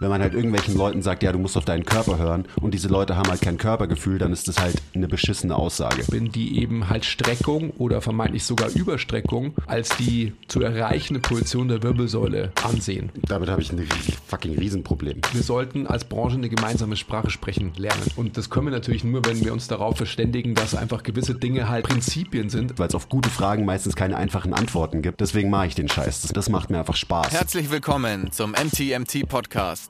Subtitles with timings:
[0.00, 2.88] Wenn man halt irgendwelchen Leuten sagt, ja, du musst auf deinen Körper hören und diese
[2.88, 6.04] Leute haben halt kein Körpergefühl, dann ist das halt eine beschissene Aussage.
[6.08, 11.82] Wenn die eben halt Streckung oder vermeintlich sogar Überstreckung als die zu erreichende Position der
[11.82, 13.10] Wirbelsäule ansehen.
[13.28, 13.86] Damit habe ich ein
[14.26, 15.20] fucking Riesenproblem.
[15.32, 18.10] Wir sollten als Branche eine gemeinsame Sprache sprechen lernen.
[18.16, 21.68] Und das können wir natürlich nur, wenn wir uns darauf verständigen, dass einfach gewisse Dinge
[21.68, 22.78] halt Prinzipien sind.
[22.78, 25.20] Weil es auf gute Fragen meistens keine einfachen Antworten gibt.
[25.20, 26.22] Deswegen mache ich den Scheiß.
[26.22, 27.32] Das, das macht mir einfach Spaß.
[27.32, 29.89] Herzlich willkommen zum MTMT Podcast.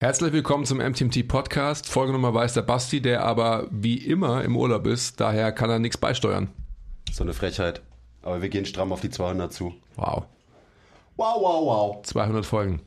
[0.00, 1.88] Herzlich willkommen zum MTMT Podcast.
[1.88, 5.96] Folgenummer weiß der Basti, der aber wie immer im Urlaub ist, daher kann er nichts
[5.96, 6.50] beisteuern.
[7.10, 7.82] So eine Frechheit.
[8.22, 9.74] Aber wir gehen stramm auf die 200 zu.
[9.96, 10.22] Wow.
[11.16, 12.02] Wow, wow, wow.
[12.04, 12.80] 200 Folgen.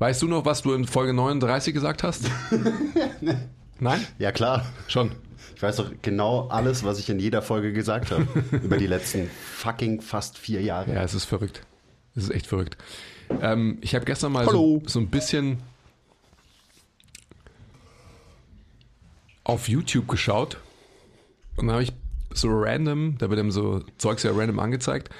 [0.00, 2.30] Weißt du noch, was du in Folge 39 gesagt hast?
[3.80, 4.06] Nein?
[4.18, 4.66] Ja, klar.
[4.88, 5.12] Schon.
[5.56, 8.26] Ich weiß doch genau alles, was ich in jeder Folge gesagt habe.
[8.62, 10.92] über die letzten fucking fast vier Jahre.
[10.92, 11.64] Ja, es ist verrückt.
[12.14, 12.76] Es ist echt verrückt.
[13.40, 15.62] Ähm, ich habe gestern mal so, so ein bisschen
[19.44, 20.58] auf YouTube geschaut
[21.56, 21.92] und dann habe ich
[22.34, 25.10] so random, da wird ihm so Zeugs ja random angezeigt,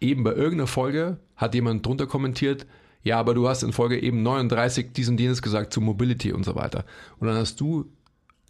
[0.00, 2.66] eben bei irgendeiner Folge hat jemand drunter kommentiert,
[3.02, 6.44] ja, aber du hast in Folge eben 39 dies und jenes gesagt zu Mobility und
[6.44, 6.86] so weiter.
[7.18, 7.92] Und dann hast du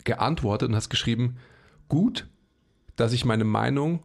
[0.05, 1.39] geantwortet und hast geschrieben,
[1.89, 2.29] gut,
[2.95, 4.05] dass ich meine Meinung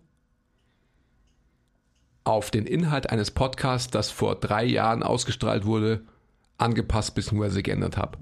[2.23, 6.01] auf den Inhalt eines Podcasts, das vor drei Jahren ausgestrahlt wurde,
[6.57, 7.61] angepasst bzw.
[7.61, 8.17] geändert habe.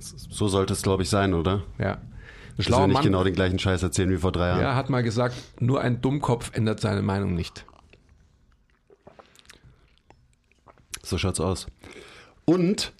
[0.00, 1.62] So sollte es, glaube ich, sein, oder?
[1.78, 1.98] Ja.
[2.58, 4.60] Ein schlauer nicht Mann, genau den gleichen Scheiß erzählen wie vor drei Jahren.
[4.60, 7.64] Ja, hat mal gesagt, nur ein Dummkopf ändert seine Meinung nicht.
[11.02, 11.66] So schaut's aus.
[12.44, 12.92] Und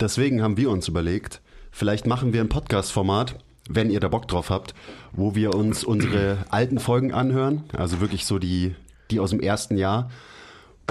[0.00, 1.40] deswegen haben wir uns überlegt,
[1.70, 3.36] vielleicht machen wir ein Podcast-Format,
[3.68, 4.74] wenn ihr da Bock drauf habt,
[5.12, 8.74] wo wir uns unsere alten Folgen anhören, also wirklich so die,
[9.10, 10.10] die aus dem ersten Jahr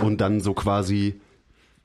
[0.02, 1.20] und dann so quasi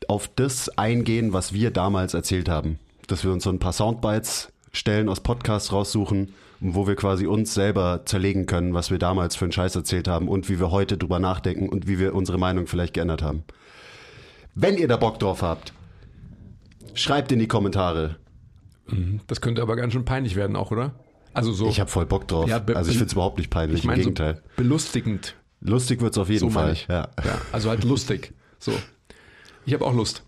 [0.08, 4.52] auf das eingehen, was wir damals erzählt haben dass wir uns so ein paar Soundbites
[4.72, 9.44] stellen aus Podcasts raussuchen, wo wir quasi uns selber zerlegen können, was wir damals für
[9.44, 12.66] einen Scheiß erzählt haben und wie wir heute drüber nachdenken und wie wir unsere Meinung
[12.66, 13.44] vielleicht geändert haben.
[14.54, 15.72] Wenn ihr da Bock drauf habt,
[16.94, 18.16] schreibt in die Kommentare.
[18.86, 19.20] Mhm.
[19.26, 20.94] Das könnte aber ganz schön peinlich werden auch, oder?
[21.32, 21.68] Also so.
[21.68, 22.48] Ich habe voll Bock drauf.
[22.48, 24.36] Ja, also ich finde es überhaupt nicht peinlich, ich mein, im Gegenteil.
[24.36, 25.34] So belustigend.
[25.60, 26.76] Lustig wird es auf jeden so Fall.
[26.88, 27.08] Ja.
[27.24, 27.40] ja.
[27.50, 28.32] Also halt lustig.
[28.58, 28.72] So.
[29.66, 30.22] Ich habe auch Lust.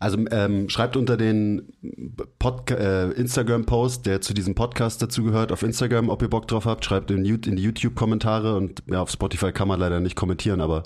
[0.00, 6.22] Also ähm, schreibt unter den äh, Instagram-Post, der zu diesem Podcast dazugehört, auf Instagram, ob
[6.22, 6.86] ihr Bock drauf habt.
[6.86, 10.84] Schreibt in, in die YouTube-Kommentare und ja, auf Spotify kann man leider nicht kommentieren, aber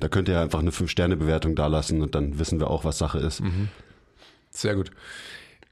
[0.00, 3.40] da könnt ihr einfach eine 5-Sterne-Bewertung dalassen und dann wissen wir auch, was Sache ist.
[3.40, 3.68] Mhm.
[4.50, 4.90] Sehr gut.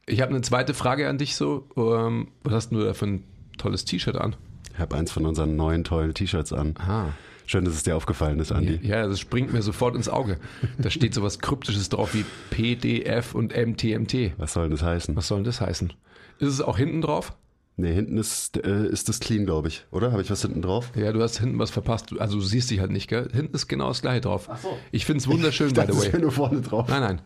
[0.07, 1.67] Ich habe eine zweite Frage an dich so.
[1.77, 3.25] Ähm, was hast du da für ein
[3.59, 4.37] tolles T-Shirt an?
[4.73, 6.75] Ich habe eins von unseren neuen tollen T-Shirts an.
[6.79, 7.13] Aha.
[7.49, 8.79] Schön, dass es dir aufgefallen ist, Andi.
[8.83, 10.37] Ja, das springt mir sofort ins Auge.
[10.77, 14.33] Da steht so was Kryptisches drauf wie PDF und MTMT.
[14.37, 15.17] Was soll das heißen?
[15.17, 15.95] Was soll das heißen?
[16.41, 17.33] Ist es auch hinten drauf?
[17.79, 19.87] Nee, hinten ist, äh, ist das clean, glaube ich.
[19.91, 20.13] Oder?
[20.13, 20.93] Habe ich was hinten drauf?
[20.95, 22.13] Ja, du hast hinten was verpasst.
[22.19, 23.31] Also du siehst dich halt nicht, gell?
[23.33, 24.47] Hinten ist genau das gleiche drauf.
[24.51, 24.77] Ach so.
[24.93, 26.09] Ich finde es wunderschön, by the way.
[26.09, 26.87] Ich nur vorne drauf.
[26.91, 27.21] Nein, nein.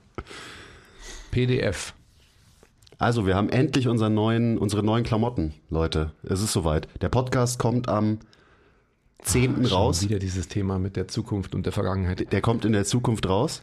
[1.32, 1.94] PDF.
[2.96, 6.12] Also, wir haben endlich unseren neuen, unsere neuen Klamotten, Leute.
[6.22, 6.86] Es ist soweit.
[7.00, 8.20] Der Podcast kommt am
[9.22, 9.66] 10.
[9.66, 10.02] Ach, raus.
[10.02, 12.32] Wieder dieses Thema mit der Zukunft und der Vergangenheit.
[12.32, 13.62] Der kommt in der Zukunft raus.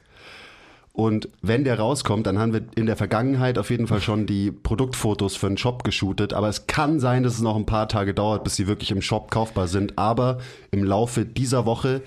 [0.91, 4.51] Und wenn der rauskommt, dann haben wir in der Vergangenheit auf jeden Fall schon die
[4.51, 6.33] Produktfotos für den Shop geshootet.
[6.33, 9.01] Aber es kann sein, dass es noch ein paar Tage dauert, bis sie wirklich im
[9.01, 9.97] Shop kaufbar sind.
[9.97, 10.39] Aber
[10.71, 12.01] im Laufe dieser Woche,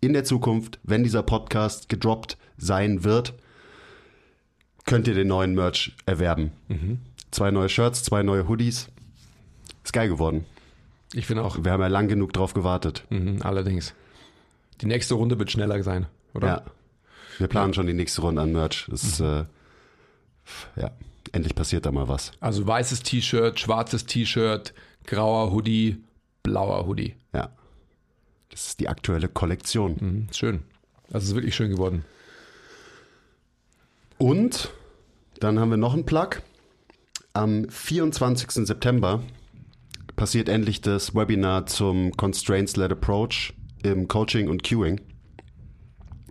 [0.00, 3.34] in der Zukunft, wenn dieser Podcast gedroppt sein wird,
[4.84, 6.52] könnt ihr den neuen Merch erwerben.
[6.68, 6.98] Mhm.
[7.30, 8.88] Zwei neue Shirts, zwei neue Hoodies.
[9.84, 10.44] Ist geil geworden.
[11.12, 11.62] Ich finde auch.
[11.62, 13.04] Wir haben ja lang genug drauf gewartet.
[13.10, 13.94] Mhm, allerdings.
[14.80, 16.46] Die nächste Runde wird schneller sein, oder?
[16.46, 16.62] Ja.
[17.38, 17.74] Wir planen ja.
[17.74, 18.86] schon die nächste Runde an Merch.
[18.90, 19.26] Das, mhm.
[20.76, 20.90] äh, ja,
[21.32, 22.32] endlich passiert da mal was.
[22.40, 24.74] Also weißes T-Shirt, schwarzes T-Shirt,
[25.06, 26.02] grauer Hoodie,
[26.42, 27.14] blauer Hoodie.
[27.32, 27.50] Ja.
[28.50, 29.96] Das ist die aktuelle Kollektion.
[30.00, 30.62] Mhm, schön.
[31.12, 32.04] Also es ist wirklich schön geworden.
[34.18, 34.70] Und
[35.40, 36.42] dann haben wir noch einen Plug.
[37.34, 38.66] am 24.
[38.66, 39.22] September
[40.18, 43.54] passiert endlich das Webinar zum Constraints-Led Approach
[43.84, 45.00] im Coaching und Queuing.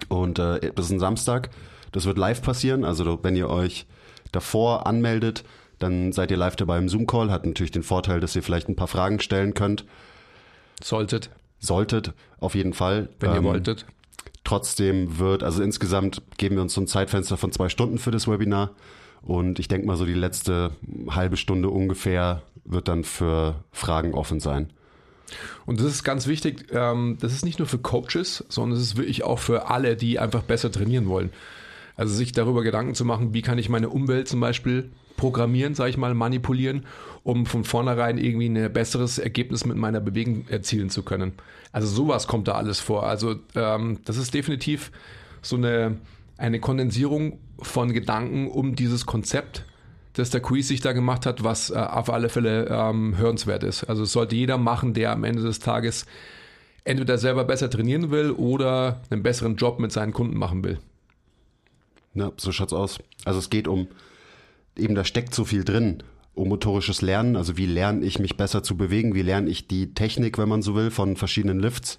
[0.10, 1.50] Und äh, das ist ein Samstag.
[1.94, 2.84] Das wird live passieren.
[2.84, 3.88] Also wenn ihr euch
[4.34, 5.46] davor anmeldet,
[5.80, 7.32] dann seid ihr live dabei im Zoom-Call.
[7.32, 9.86] Hat natürlich den Vorteil, dass ihr vielleicht ein paar Fragen stellen könnt.
[10.84, 11.30] Solltet.
[11.58, 13.08] Solltet, auf jeden Fall.
[13.22, 13.86] Wenn ihr ähm, wolltet.
[14.44, 18.28] Trotzdem wird, also insgesamt geben wir uns so ein Zeitfenster von zwei Stunden für das
[18.28, 18.72] Webinar.
[19.22, 20.72] Und ich denke mal, so die letzte
[21.10, 24.72] halbe Stunde ungefähr wird dann für Fragen offen sein.
[25.66, 28.98] Und das ist ganz wichtig, ähm, das ist nicht nur für Coaches, sondern es ist
[28.98, 31.32] wirklich auch für alle, die einfach besser trainieren wollen.
[31.96, 35.90] Also sich darüber Gedanken zu machen, wie kann ich meine Umwelt zum Beispiel programmieren, sage
[35.90, 36.86] ich mal, manipulieren,
[37.24, 41.34] um von vornherein irgendwie ein besseres Ergebnis mit meiner Bewegung erzielen zu können.
[41.72, 43.08] Also sowas kommt da alles vor.
[43.08, 44.92] Also ähm, das ist definitiv
[45.42, 45.98] so eine,
[46.38, 49.66] eine Kondensierung von Gedanken um dieses Konzept
[50.18, 53.84] das der Quiz sich da gemacht hat, was äh, auf alle Fälle ähm, hörenswert ist.
[53.86, 56.06] Also es sollte jeder machen, der am Ende des Tages
[56.84, 60.80] entweder selber besser trainieren will oder einen besseren Job mit seinen Kunden machen will.
[62.14, 62.98] Ja, so schaut's aus.
[63.26, 63.88] Also es geht um,
[64.76, 66.02] eben da steckt so viel drin,
[66.34, 67.36] um motorisches Lernen.
[67.36, 69.14] Also wie lerne ich mich besser zu bewegen?
[69.14, 71.98] Wie lerne ich die Technik, wenn man so will, von verschiedenen Lifts?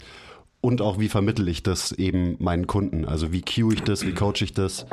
[0.61, 3.05] Und auch wie vermittel ich das eben meinen Kunden?
[3.05, 4.05] Also wie cue ich das?
[4.05, 4.87] Wie coach ich das?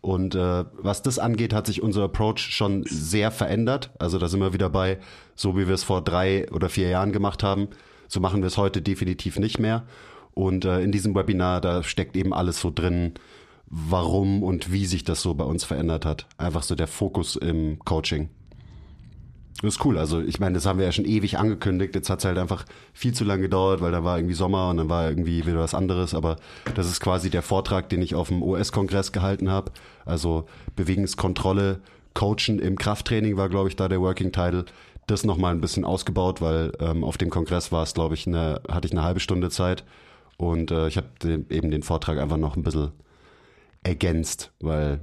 [0.00, 3.90] Und äh, was das angeht, hat sich unser Approach schon sehr verändert.
[3.98, 4.98] Also da sind wir wieder bei,
[5.34, 7.68] so wie wir es vor drei oder vier Jahren gemacht haben,
[8.08, 9.84] so machen wir es heute definitiv nicht mehr.
[10.32, 13.14] Und äh, in diesem Webinar, da steckt eben alles so drin,
[13.66, 16.26] warum und wie sich das so bei uns verändert hat.
[16.38, 18.28] Einfach so der Fokus im Coaching.
[19.62, 19.96] Das ist cool.
[19.96, 21.94] Also ich meine, das haben wir ja schon ewig angekündigt.
[21.94, 24.76] Jetzt hat es halt einfach viel zu lange gedauert, weil da war irgendwie Sommer und
[24.76, 26.14] dann war irgendwie wieder was anderes.
[26.14, 26.36] Aber
[26.74, 29.72] das ist quasi der Vortrag, den ich auf dem OS-Kongress gehalten habe.
[30.04, 30.44] Also
[30.76, 31.80] Bewegungskontrolle,
[32.12, 34.66] Coachen im Krafttraining war, glaube ich, da der Working Title.
[35.06, 38.60] Das nochmal ein bisschen ausgebaut, weil ähm, auf dem Kongress war es, glaube ich, eine,
[38.68, 39.84] hatte ich eine halbe Stunde Zeit.
[40.36, 41.08] Und äh, ich habe
[41.48, 42.92] eben den Vortrag einfach noch ein bisschen
[43.82, 45.00] ergänzt, weil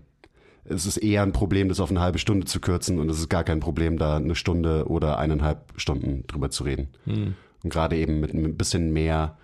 [0.65, 3.29] es ist eher ein Problem, das auf eine halbe Stunde zu kürzen und es ist
[3.29, 6.87] gar kein Problem, da eine Stunde oder eineinhalb Stunden drüber zu reden.
[7.05, 7.35] Hm.
[7.63, 9.37] Und gerade eben mit ein bisschen mehr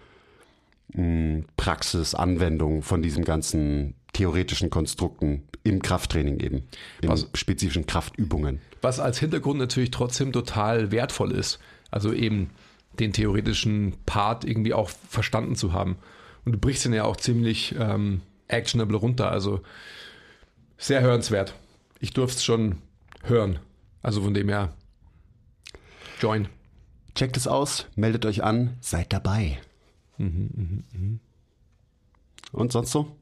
[0.93, 6.67] mh, hm, Praxis, Anwendung von diesen ganzen theoretischen Konstrukten im Krafttraining eben,
[7.01, 8.61] in was, spezifischen Kraftübungen.
[8.81, 11.59] Was als Hintergrund natürlich trotzdem total wertvoll ist.
[11.91, 12.49] Also eben
[12.99, 15.97] den theoretischen Part irgendwie auch verstanden zu haben.
[16.45, 19.31] Und du brichst ihn ja auch ziemlich ähm, actionable runter.
[19.31, 19.61] Also
[20.79, 21.53] sehr hörenswert.
[21.99, 22.81] Ich durfte es schon
[23.23, 23.59] hören.
[24.01, 24.73] Also von dem her,
[26.19, 26.47] join.
[27.13, 29.59] Checkt es aus, meldet euch an, seid dabei.
[30.17, 31.19] Mhm.
[32.51, 33.15] Und sonst so?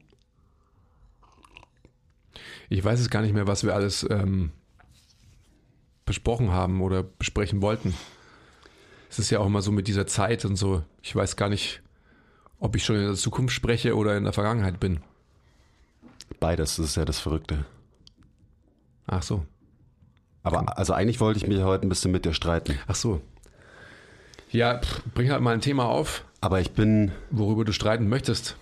[2.68, 4.52] Ich weiß es gar nicht mehr, was wir alles ähm,
[6.06, 7.94] besprochen haben oder besprechen wollten.
[9.10, 10.84] Es ist ja auch immer so mit dieser Zeit und so.
[11.02, 11.82] Ich weiß gar nicht,
[12.60, 15.00] ob ich schon in der Zukunft spreche oder in der Vergangenheit bin.
[16.40, 17.64] Beides, das ist ja das Verrückte.
[19.06, 19.44] Ach so.
[20.42, 22.78] Aber also eigentlich wollte ich mich heute ein bisschen mit dir streiten.
[22.86, 23.20] Ach so.
[24.50, 24.80] Ja,
[25.14, 26.24] bring halt mal ein Thema auf.
[26.40, 27.12] Aber ich bin.
[27.30, 28.56] Worüber du streiten möchtest.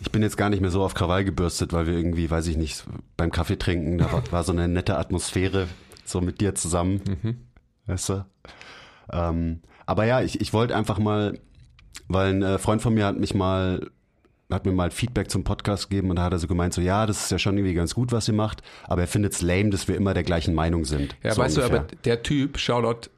[0.00, 2.56] Ich bin jetzt gar nicht mehr so auf Krawall gebürstet, weil wir irgendwie, weiß ich
[2.56, 2.84] nicht,
[3.16, 5.68] beim Kaffee trinken, da war, war so eine nette Atmosphäre,
[6.04, 7.00] so mit dir zusammen.
[7.22, 7.36] Mhm.
[7.86, 8.24] Weißt du?
[9.12, 11.38] Ähm, aber ja, ich, ich wollte einfach mal,
[12.08, 13.90] weil ein äh, Freund von mir hat mich mal
[14.52, 17.06] hat mir mal Feedback zum Podcast gegeben und da hat er so gemeint, so ja,
[17.06, 19.70] das ist ja schon irgendwie ganz gut, was ihr macht, aber er findet es lame,
[19.70, 21.16] dass wir immer der gleichen Meinung sind.
[21.22, 21.78] Ja, so weißt ungefähr.
[21.80, 23.10] du, aber der Typ, Charlotte,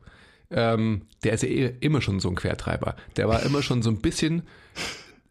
[0.51, 2.97] ähm, der ist ja eh immer schon so ein Quertreiber.
[3.17, 4.43] Der war immer schon so ein bisschen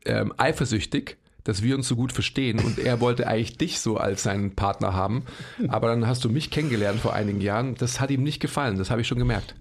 [0.05, 4.23] ähm, eifersüchtig, dass wir uns so gut verstehen und er wollte eigentlich dich so als
[4.23, 5.23] seinen Partner haben.
[5.67, 7.75] Aber dann hast du mich kennengelernt vor einigen Jahren.
[7.75, 9.55] Das hat ihm nicht gefallen, das habe ich schon gemerkt.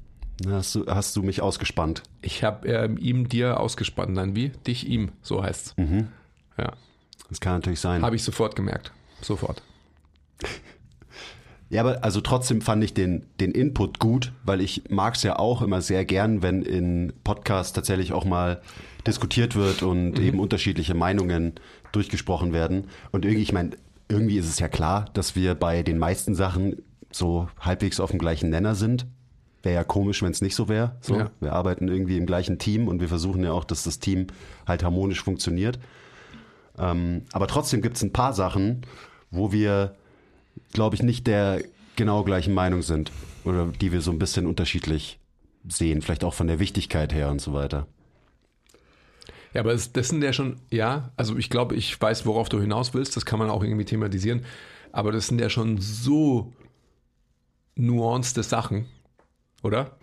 [0.49, 2.02] Hast du, hast du mich ausgespannt?
[2.20, 4.14] Ich habe ähm, ihm dir ausgespannt.
[4.14, 4.49] Nein, wie?
[4.66, 5.76] Dich ihm, so heißt's.
[5.76, 6.08] Mhm.
[6.59, 6.73] Ja.
[7.28, 8.02] Das kann natürlich sein.
[8.02, 8.92] Habe ich sofort gemerkt.
[9.21, 9.62] Sofort.
[11.73, 15.38] Ja, aber also trotzdem fand ich den, den Input gut, weil ich mag es ja
[15.38, 18.61] auch immer sehr gern, wenn in Podcasts tatsächlich auch mal
[19.06, 20.23] diskutiert wird und mhm.
[20.23, 21.54] eben unterschiedliche Meinungen
[21.92, 22.88] durchgesprochen werden.
[23.11, 23.71] Und irgendwie, ich meine,
[24.11, 28.18] irgendwie ist es ja klar, dass wir bei den meisten Sachen so halbwegs auf dem
[28.18, 29.06] gleichen Nenner sind.
[29.62, 30.97] Wäre ja komisch, wenn es nicht so wäre.
[31.00, 31.30] So, ja.
[31.40, 34.26] Wir arbeiten irgendwie im gleichen Team und wir versuchen ja auch, dass das Team
[34.66, 35.78] halt harmonisch funktioniert.
[36.82, 38.84] Ähm, aber trotzdem gibt es ein paar Sachen,
[39.30, 39.94] wo wir,
[40.72, 41.62] glaube ich, nicht der
[41.96, 43.12] genau gleichen Meinung sind
[43.44, 45.18] oder die wir so ein bisschen unterschiedlich
[45.68, 47.86] sehen, vielleicht auch von der Wichtigkeit her und so weiter.
[49.54, 52.60] Ja, aber das, das sind ja schon, ja, also ich glaube, ich weiß, worauf du
[52.60, 54.44] hinaus willst, das kann man auch irgendwie thematisieren,
[54.90, 56.52] aber das sind ja schon so
[57.76, 58.86] nuanced Sachen,
[59.62, 59.96] oder?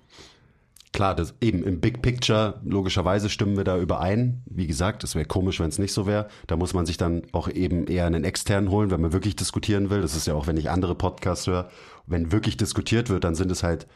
[0.92, 4.42] Klar, das, eben im Big Picture, logischerweise stimmen wir da überein.
[4.46, 6.28] Wie gesagt, es wäre komisch, wenn es nicht so wäre.
[6.48, 9.92] Da muss man sich dann auch eben eher einen externen holen, wenn man wirklich diskutieren
[9.92, 10.02] will.
[10.02, 11.70] Das ist ja auch, wenn ich andere Podcasts höre.
[12.08, 13.88] Wenn wirklich diskutiert wird, dann sind es halt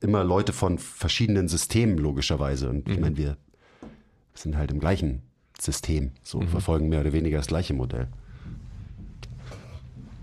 [0.00, 2.68] immer Leute von verschiedenen Systemen, logischerweise.
[2.68, 3.36] Und ich meine, wir
[4.34, 5.22] sind halt im gleichen
[5.60, 8.08] System, so verfolgen mehr oder weniger das gleiche Modell.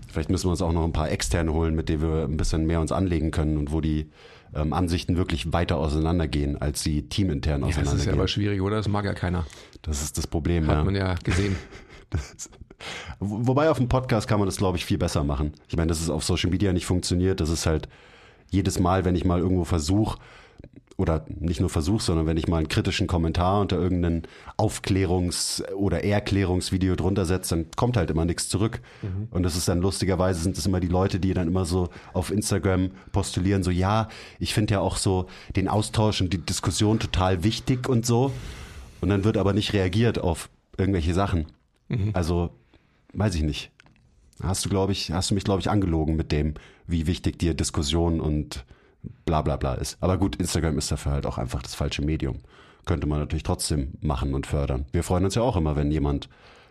[0.08, 2.66] Vielleicht müssen wir uns auch noch ein paar externe holen, mit denen wir ein bisschen
[2.66, 4.10] mehr uns anlegen können und wo die
[4.54, 8.14] ähm, Ansichten wirklich weiter auseinandergehen, als sie teamintern Ja, das ist ja auseinandergehen.
[8.18, 8.76] aber schwierig, oder?
[8.76, 9.44] Das mag ja keiner.
[9.82, 10.84] das ist das Problem, Hat ja.
[10.84, 11.56] man ja gesehen.
[13.20, 15.52] Wo- Wobei auf dem Podcast kann man das, glaube ich, viel besser machen.
[15.68, 17.88] Ich meine, dass es auf Social Media nicht funktioniert, das ist halt
[18.50, 20.18] jedes Mal, wenn ich mal irgendwo versuche,
[20.98, 24.22] oder nicht nur versuche, sondern wenn ich mal einen kritischen Kommentar unter irgendein
[24.56, 28.80] Aufklärungs- oder Erklärungsvideo drunter setze, dann kommt halt immer nichts zurück.
[29.30, 32.32] Und das ist dann lustigerweise sind es immer die Leute, die dann immer so auf
[32.32, 34.08] Instagram postulieren, so ja,
[34.40, 38.32] ich finde ja auch so den Austausch und die Diskussion total wichtig und so.
[39.00, 41.46] Und dann wird aber nicht reagiert auf irgendwelche Sachen.
[42.12, 42.50] Also,
[43.12, 43.70] weiß ich nicht.
[44.42, 46.54] Hast du, glaube ich, hast du mich, glaube ich, angelogen mit dem,
[46.88, 48.64] wie wichtig dir Diskussion und
[49.24, 49.96] bla bla bla ist.
[50.00, 52.38] Aber gut, Instagram ist dafür halt auch einfach das falsche Medium.
[52.84, 54.86] Könnte man natürlich trotzdem machen und fördern.
[54.92, 56.28] Wir freuen uns ja auch immer, wenn jemand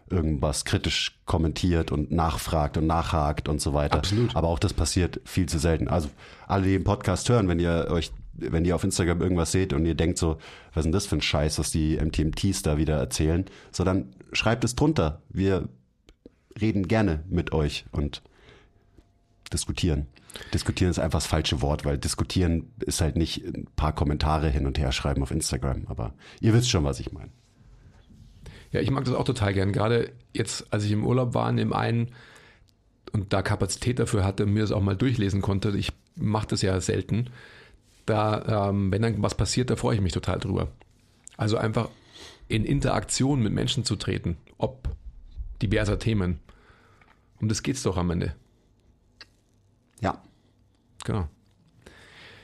[0.10, 3.98] irgendwas kritisch kommentiert und nachfragt und nachhakt und so weiter.
[3.98, 4.36] Absolut.
[4.36, 5.88] Aber auch das passiert viel zu selten.
[5.88, 6.10] Also
[6.48, 9.86] alle, die den Podcast hören, wenn ihr euch, wenn ihr auf Instagram irgendwas seht und
[9.86, 10.38] ihr denkt so,
[10.74, 14.14] was ist denn das für ein Scheiß, was die MTMTs da wieder erzählen, so dann
[14.32, 15.22] schreibt es drunter.
[15.30, 15.68] Wir
[16.60, 18.22] reden gerne mit euch und
[19.52, 20.08] diskutieren.
[20.54, 24.66] Diskutieren ist einfach das falsche Wort, weil diskutieren ist halt nicht ein paar Kommentare hin
[24.66, 25.86] und her schreiben auf Instagram.
[25.88, 27.32] Aber ihr wisst schon, was ich meine.
[28.72, 29.72] Ja, ich mag das auch total gern.
[29.72, 32.12] Gerade jetzt, als ich im Urlaub war, in dem einen
[33.14, 35.70] und da Kapazität dafür hatte, mir das auch mal durchlesen konnte.
[35.78, 37.30] Ich mache das ja selten.
[38.06, 40.70] Da, ähm, wenn dann was passiert, da freue ich mich total drüber.
[41.36, 41.90] Also einfach
[42.48, 44.90] in Interaktion mit Menschen zu treten, ob
[45.62, 46.40] diverser Themen.
[47.40, 48.34] Um das geht's doch am Ende.
[51.08, 51.14] Ja.
[51.14, 51.28] Genau.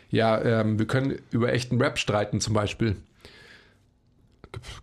[0.09, 2.97] Ja, ähm, wir können über echten Rap streiten zum Beispiel.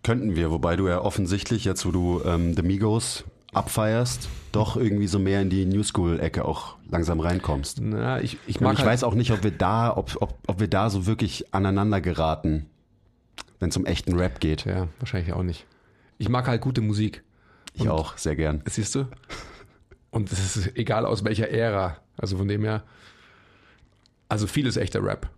[0.03, 3.23] Könnten wir, wobei du ja offensichtlich, jetzt wo du ähm, The Migos
[3.53, 7.79] abfeierst, doch irgendwie so mehr in die New School-Ecke auch langsam reinkommst.
[7.81, 10.37] Na, ich, ich Und mag ich halt, weiß auch nicht, ob wir da, ob, ob,
[10.47, 12.65] ob wir da so wirklich aneinander geraten,
[13.59, 14.65] wenn es um echten Rap geht.
[14.65, 15.65] Ja, wahrscheinlich auch nicht.
[16.17, 17.23] Ich mag halt gute Musik.
[17.73, 18.61] Ich auch, sehr gern.
[18.65, 19.07] Siehst du?
[20.09, 21.97] Und es ist egal aus welcher Ära.
[22.17, 22.83] Also von dem her,
[24.31, 25.29] also vieles echter Rap.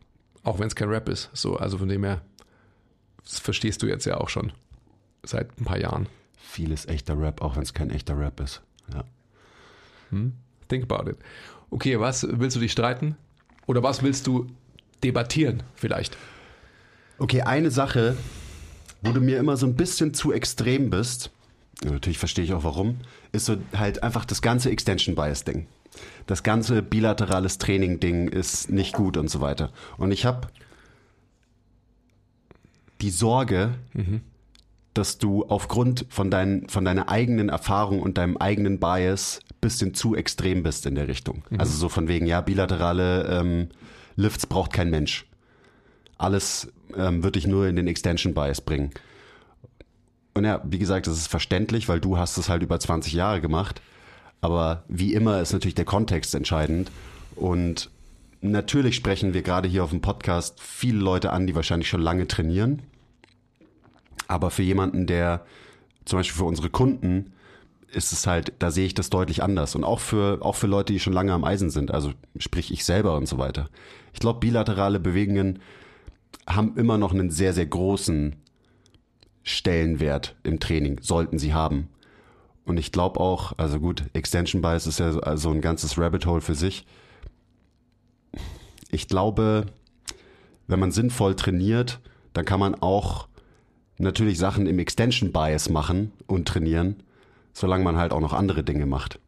[0.44, 1.32] Auch wenn es kein Rap ist.
[1.34, 2.22] So, also von dem her,
[3.24, 4.54] das verstehst du jetzt ja auch schon.
[5.24, 6.08] Seit ein paar Jahren.
[6.38, 8.62] Vieles echter Rap, auch wenn es kein echter Rap ist.
[8.94, 9.04] Ja.
[10.68, 11.18] Think about it.
[11.72, 13.18] Okay, was willst du dich streiten?
[13.66, 14.46] Oder was willst du
[15.04, 16.16] debattieren vielleicht?
[17.18, 18.16] Okay, eine Sache,
[19.02, 21.32] wo du mir immer so ein bisschen zu extrem bist,
[21.84, 23.00] natürlich verstehe ich auch warum,
[23.32, 25.66] ist so halt einfach das ganze Extension Bias Ding.
[26.26, 29.72] Das ganze bilaterales Training Ding ist nicht gut und so weiter.
[29.98, 30.48] Und ich habe
[33.02, 33.76] die Sorge,
[34.94, 40.16] dass du aufgrund von, dein, von deiner eigenen Erfahrung und deinem eigenen Bias bisschen zu
[40.16, 41.44] extrem bist in der Richtung.
[41.58, 43.70] Also so von wegen, ja, bilaterale ähm,
[44.16, 45.26] Lifts braucht kein Mensch
[46.24, 48.92] alles ähm, wird dich nur in den Extension Bias bringen.
[50.34, 53.42] Und ja, wie gesagt, das ist verständlich, weil du hast es halt über 20 Jahre
[53.42, 53.82] gemacht.
[54.44, 56.92] Aber wie immer ist natürlich der Kontext entscheidend.
[57.38, 57.90] Und
[58.42, 62.28] natürlich sprechen wir gerade hier auf dem Podcast viele Leute an, die wahrscheinlich schon lange
[62.28, 62.82] trainieren.
[64.28, 65.46] Aber für jemanden, der
[66.04, 67.32] zum Beispiel für unsere Kunden
[67.94, 69.76] ist es halt, da sehe ich das deutlich anders.
[69.76, 72.84] Und auch für, auch für Leute, die schon lange am Eisen sind, also sprich ich
[72.84, 73.70] selber und so weiter.
[74.12, 75.60] Ich glaube, bilaterale Bewegungen
[76.46, 78.36] haben immer noch einen sehr, sehr großen
[79.44, 81.88] Stellenwert im Training, sollten sie haben.
[82.66, 86.26] Und ich glaube auch, also gut, Extension Bias ist ja so also ein ganzes Rabbit
[86.26, 86.86] Hole für sich.
[88.90, 89.66] Ich glaube,
[90.68, 92.00] wenn man sinnvoll trainiert,
[92.34, 93.28] dann kann man auch
[93.98, 97.04] natürlich Sachen im Extension Bias machen und trainieren,
[97.54, 99.20] solange man halt auch noch andere Dinge macht.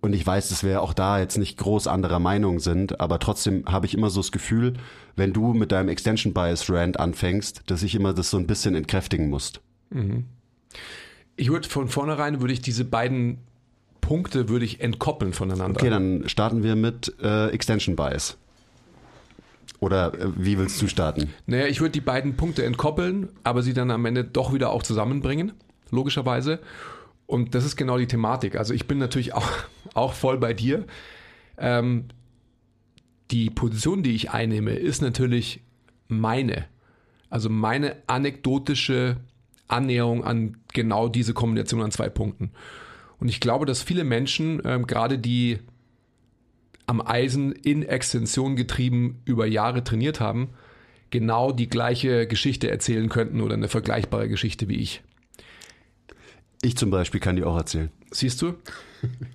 [0.00, 3.64] Und ich weiß, dass wir auch da jetzt nicht groß anderer Meinung sind, aber trotzdem
[3.66, 4.74] habe ich immer so das Gefühl,
[5.16, 8.76] wenn du mit deinem Extension Bias Rand anfängst, dass ich immer das so ein bisschen
[8.76, 9.60] entkräftigen musst.
[11.38, 13.38] Ich würde von vornherein, würde ich diese beiden
[14.08, 15.78] Punkte würde ich entkoppeln voneinander.
[15.78, 18.38] Okay, dann starten wir mit äh, Extension Bias.
[19.80, 21.28] Oder äh, wie willst du starten?
[21.46, 24.82] Naja, ich würde die beiden Punkte entkoppeln, aber sie dann am Ende doch wieder auch
[24.82, 25.52] zusammenbringen,
[25.90, 26.60] logischerweise.
[27.26, 28.56] Und das ist genau die Thematik.
[28.56, 29.48] Also ich bin natürlich auch,
[29.94, 30.86] auch voll bei dir.
[31.58, 32.06] Ähm,
[33.30, 35.60] die Position, die ich einnehme, ist natürlich
[36.08, 36.64] meine.
[37.28, 39.18] Also meine anekdotische
[39.68, 42.52] Annäherung an genau diese Kombination an zwei Punkten.
[43.18, 45.58] Und ich glaube, dass viele Menschen, ähm, gerade die
[46.86, 50.50] am Eisen in Extension getrieben über Jahre trainiert haben,
[51.10, 55.02] genau die gleiche Geschichte erzählen könnten oder eine vergleichbare Geschichte wie ich.
[56.62, 57.90] Ich zum Beispiel kann die auch erzählen.
[58.10, 58.54] Siehst du?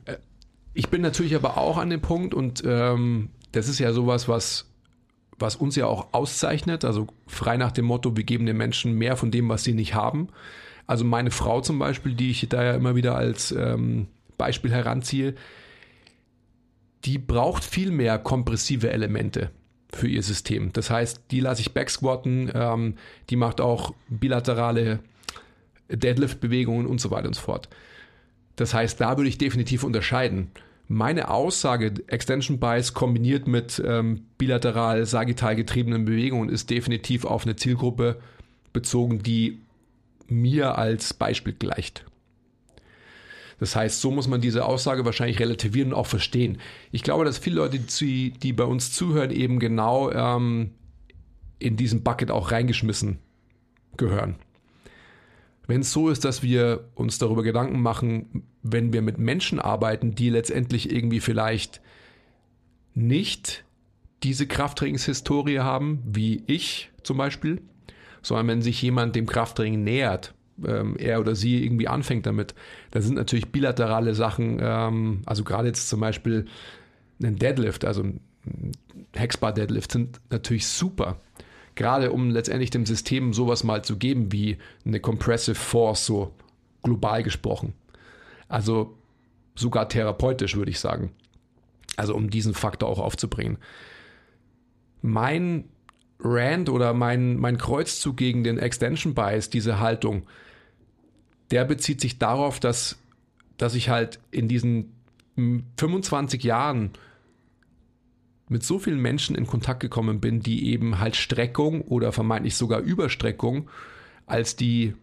[0.05, 0.17] Äh,
[0.73, 4.65] ich bin natürlich aber auch an dem Punkt und ähm, das ist ja sowas, was,
[5.39, 6.83] was uns ja auch auszeichnet.
[6.83, 9.93] Also frei nach dem Motto, wir geben den Menschen mehr von dem, was sie nicht
[9.93, 10.27] haben.
[10.87, 15.35] Also meine Frau zum Beispiel, die ich da ja immer wieder als ähm, Beispiel heranziehe,
[17.05, 19.51] die braucht viel mehr kompressive Elemente
[19.91, 20.71] für ihr System.
[20.73, 22.95] Das heißt, die lasse ich backsquatten, ähm,
[23.29, 24.99] die macht auch bilaterale
[25.89, 27.69] Deadlift-Bewegungen und so weiter und so fort.
[28.55, 30.51] Das heißt, da würde ich definitiv unterscheiden.
[30.87, 37.55] Meine Aussage, Extension Bias kombiniert mit ähm, bilateral sagittal getriebenen Bewegungen, ist definitiv auf eine
[37.55, 38.19] Zielgruppe
[38.73, 39.59] bezogen, die
[40.27, 42.05] mir als Beispiel gleicht.
[43.59, 46.57] Das heißt, so muss man diese Aussage wahrscheinlich relativieren und auch verstehen.
[46.91, 50.71] Ich glaube, dass viele Leute, die, bei uns zuhören, eben genau ähm,
[51.59, 53.19] in diesen Bucket auch reingeschmissen
[53.95, 54.35] gehören.
[55.65, 60.13] Wenn es so ist, dass wir uns darüber Gedanken machen, wenn wir mit Menschen arbeiten,
[60.13, 61.79] die letztendlich irgendwie vielleicht
[62.93, 63.63] nicht
[64.23, 67.61] diese Krafttrainingshistorie haben, wie ich zum Beispiel,
[68.23, 70.33] sondern wenn sich jemand dem Krafttraining nähert,
[70.65, 72.55] ähm, er oder sie irgendwie anfängt damit,
[72.91, 76.45] da sind natürlich bilaterale Sachen, ähm, also gerade jetzt zum Beispiel
[77.21, 78.21] ein Deadlift, also ein
[79.13, 81.17] Hexbar Deadlift sind natürlich super
[81.75, 86.33] gerade um letztendlich dem System sowas mal zu geben wie eine Compressive Force, so
[86.83, 87.73] global gesprochen.
[88.47, 88.97] Also
[89.55, 91.11] sogar therapeutisch, würde ich sagen.
[91.95, 93.57] Also um diesen Faktor auch aufzubringen.
[95.01, 95.65] Mein
[96.23, 100.23] Rand oder mein, mein Kreuzzug gegen den Extension Bias, diese Haltung,
[101.51, 102.97] der bezieht sich darauf, dass,
[103.57, 104.93] dass ich halt in diesen
[105.77, 106.91] 25 Jahren
[108.49, 112.79] mit so vielen Menschen in Kontakt gekommen bin, die eben halt Streckung oder vermeintlich sogar
[112.79, 113.69] Überstreckung
[114.25, 114.93] als die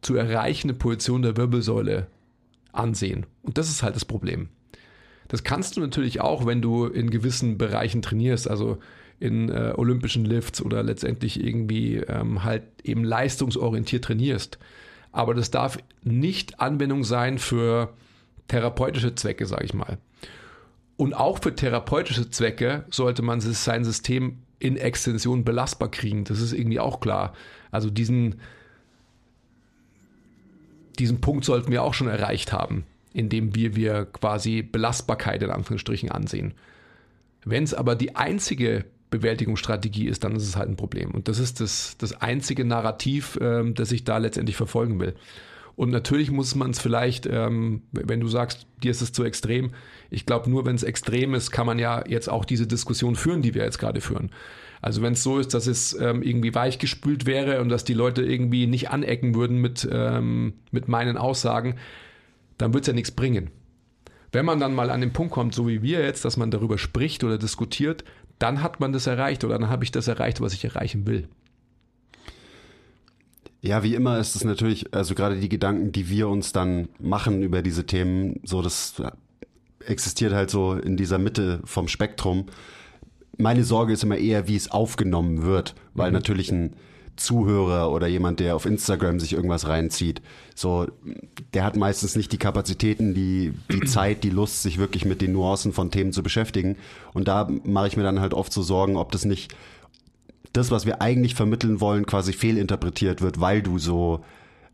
[0.00, 2.08] zu erreichende Position der Wirbelsäule
[2.72, 3.26] ansehen.
[3.42, 4.48] Und das ist halt das Problem.
[5.28, 8.78] Das kannst du natürlich auch, wenn du in gewissen Bereichen trainierst, also
[9.22, 14.58] in äh, olympischen Lifts oder letztendlich irgendwie ähm, halt eben leistungsorientiert trainierst.
[15.12, 17.92] Aber das darf nicht Anwendung sein für
[18.48, 19.98] therapeutische Zwecke, sage ich mal.
[20.96, 26.24] Und auch für therapeutische Zwecke sollte man sein System in Extension belastbar kriegen.
[26.24, 27.32] Das ist irgendwie auch klar.
[27.70, 28.40] Also diesen,
[30.98, 36.10] diesen Punkt sollten wir auch schon erreicht haben, indem wir, wir quasi Belastbarkeit in Anführungsstrichen
[36.10, 36.54] ansehen.
[37.44, 41.12] Wenn es aber die einzige Bewältigungsstrategie ist, dann ist es halt ein Problem.
[41.12, 45.14] Und das ist das, das einzige Narrativ, ähm, das ich da letztendlich verfolgen will.
[45.76, 49.72] Und natürlich muss man es vielleicht, ähm, wenn du sagst, dir ist es zu extrem,
[50.10, 53.42] ich glaube, nur wenn es extrem ist, kann man ja jetzt auch diese Diskussion führen,
[53.42, 54.30] die wir jetzt gerade führen.
[54.82, 58.22] Also wenn es so ist, dass es ähm, irgendwie weichgespült wäre und dass die Leute
[58.22, 61.76] irgendwie nicht anecken würden mit, ähm, mit meinen Aussagen,
[62.58, 63.50] dann wird es ja nichts bringen.
[64.32, 66.78] Wenn man dann mal an den Punkt kommt, so wie wir jetzt, dass man darüber
[66.78, 68.02] spricht oder diskutiert,
[68.42, 71.28] dann hat man das erreicht oder dann habe ich das erreicht, was ich erreichen will.
[73.60, 77.42] Ja, wie immer ist es natürlich, also gerade die Gedanken, die wir uns dann machen
[77.42, 79.00] über diese Themen, so das
[79.86, 82.46] existiert halt so in dieser Mitte vom Spektrum.
[83.38, 86.14] Meine Sorge ist immer eher, wie es aufgenommen wird, weil mhm.
[86.14, 86.74] natürlich ein
[87.16, 90.22] Zuhörer oder jemand, der auf Instagram sich irgendwas reinzieht,
[90.54, 90.86] so,
[91.54, 95.32] der hat meistens nicht die Kapazitäten, die, die Zeit, die Lust, sich wirklich mit den
[95.32, 96.76] Nuancen von Themen zu beschäftigen.
[97.12, 99.54] Und da mache ich mir dann halt oft so Sorgen, ob das nicht
[100.52, 104.24] das, was wir eigentlich vermitteln wollen, quasi fehlinterpretiert wird, weil du so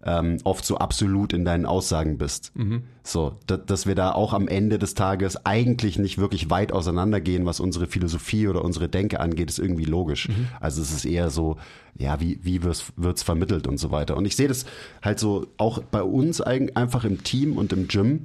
[0.04, 2.52] ähm, oft so absolut in deinen Aussagen bist.
[2.54, 2.84] Mhm.
[3.02, 7.58] So, dass wir da auch am Ende des Tages eigentlich nicht wirklich weit auseinandergehen, was
[7.58, 10.28] unsere Philosophie oder unsere Denke angeht, ist irgendwie logisch.
[10.28, 10.48] Mhm.
[10.60, 11.56] Also es ist eher so,
[11.96, 14.16] ja, wie, wie wird's, wird's vermittelt und so weiter.
[14.16, 14.66] Und ich sehe das
[15.02, 18.20] halt so auch bei uns einfach im Team und im Gym.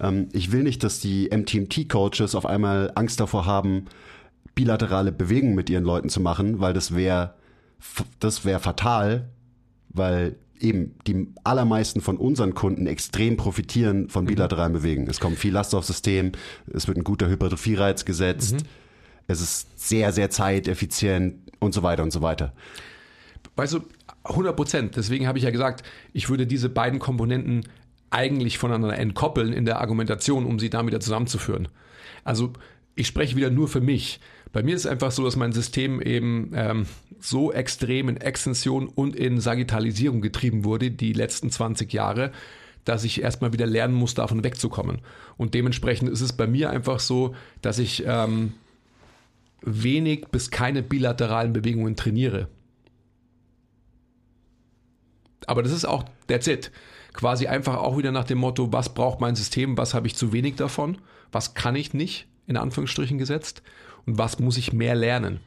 [0.00, 3.86] Ähm, ich will nicht, dass die MTMT-Coaches auf einmal Angst davor haben,
[4.54, 7.34] bilaterale Bewegungen mit ihren Leuten zu machen, weil das wäre
[8.18, 9.30] das wäre fatal,
[9.88, 14.28] weil eben die allermeisten von unseren Kunden extrem profitieren von mhm.
[14.28, 15.08] bilateralen Bewegungen.
[15.08, 16.32] Es kommt viel Last aufs System,
[16.72, 18.68] es wird ein guter Hypertrophie-Reiz gesetzt, mhm.
[19.26, 22.52] es ist sehr, sehr zeiteffizient und so weiter und so weiter.
[23.56, 23.80] Weißt du,
[24.24, 24.96] 100 Prozent.
[24.96, 27.64] Deswegen habe ich ja gesagt, ich würde diese beiden Komponenten
[28.10, 31.68] eigentlich voneinander entkoppeln in der Argumentation, um sie dann wieder zusammenzuführen.
[32.24, 32.52] Also
[32.96, 34.20] ich spreche wieder nur für mich.
[34.52, 36.86] Bei mir ist es einfach so, dass mein System eben ähm,
[37.20, 42.32] so extrem in Extension und in Sagittalisierung getrieben wurde, die letzten 20 Jahre,
[42.84, 45.02] dass ich erstmal wieder lernen muss, davon wegzukommen.
[45.36, 48.54] Und dementsprechend ist es bei mir einfach so, dass ich ähm,
[49.62, 52.48] wenig bis keine bilateralen Bewegungen trainiere.
[55.46, 56.70] Aber das ist auch, that's it.
[57.12, 60.32] Quasi einfach auch wieder nach dem Motto, was braucht mein System, was habe ich zu
[60.32, 60.98] wenig davon,
[61.32, 63.62] was kann ich nicht, in Anführungsstrichen gesetzt,
[64.18, 65.40] was muss ich mehr lernen.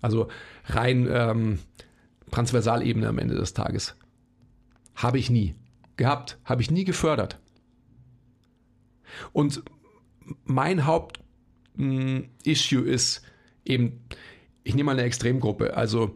[0.00, 0.28] Also
[0.66, 1.58] rein ähm,
[2.30, 3.94] Transversalebene am Ende des Tages.
[4.94, 5.54] Habe ich nie
[5.96, 7.38] gehabt, habe ich nie gefördert.
[9.32, 9.62] Und
[10.44, 13.22] mein Hauptissue ist
[13.64, 14.00] eben,
[14.64, 15.76] ich nehme mal eine Extremgruppe.
[15.76, 16.14] Also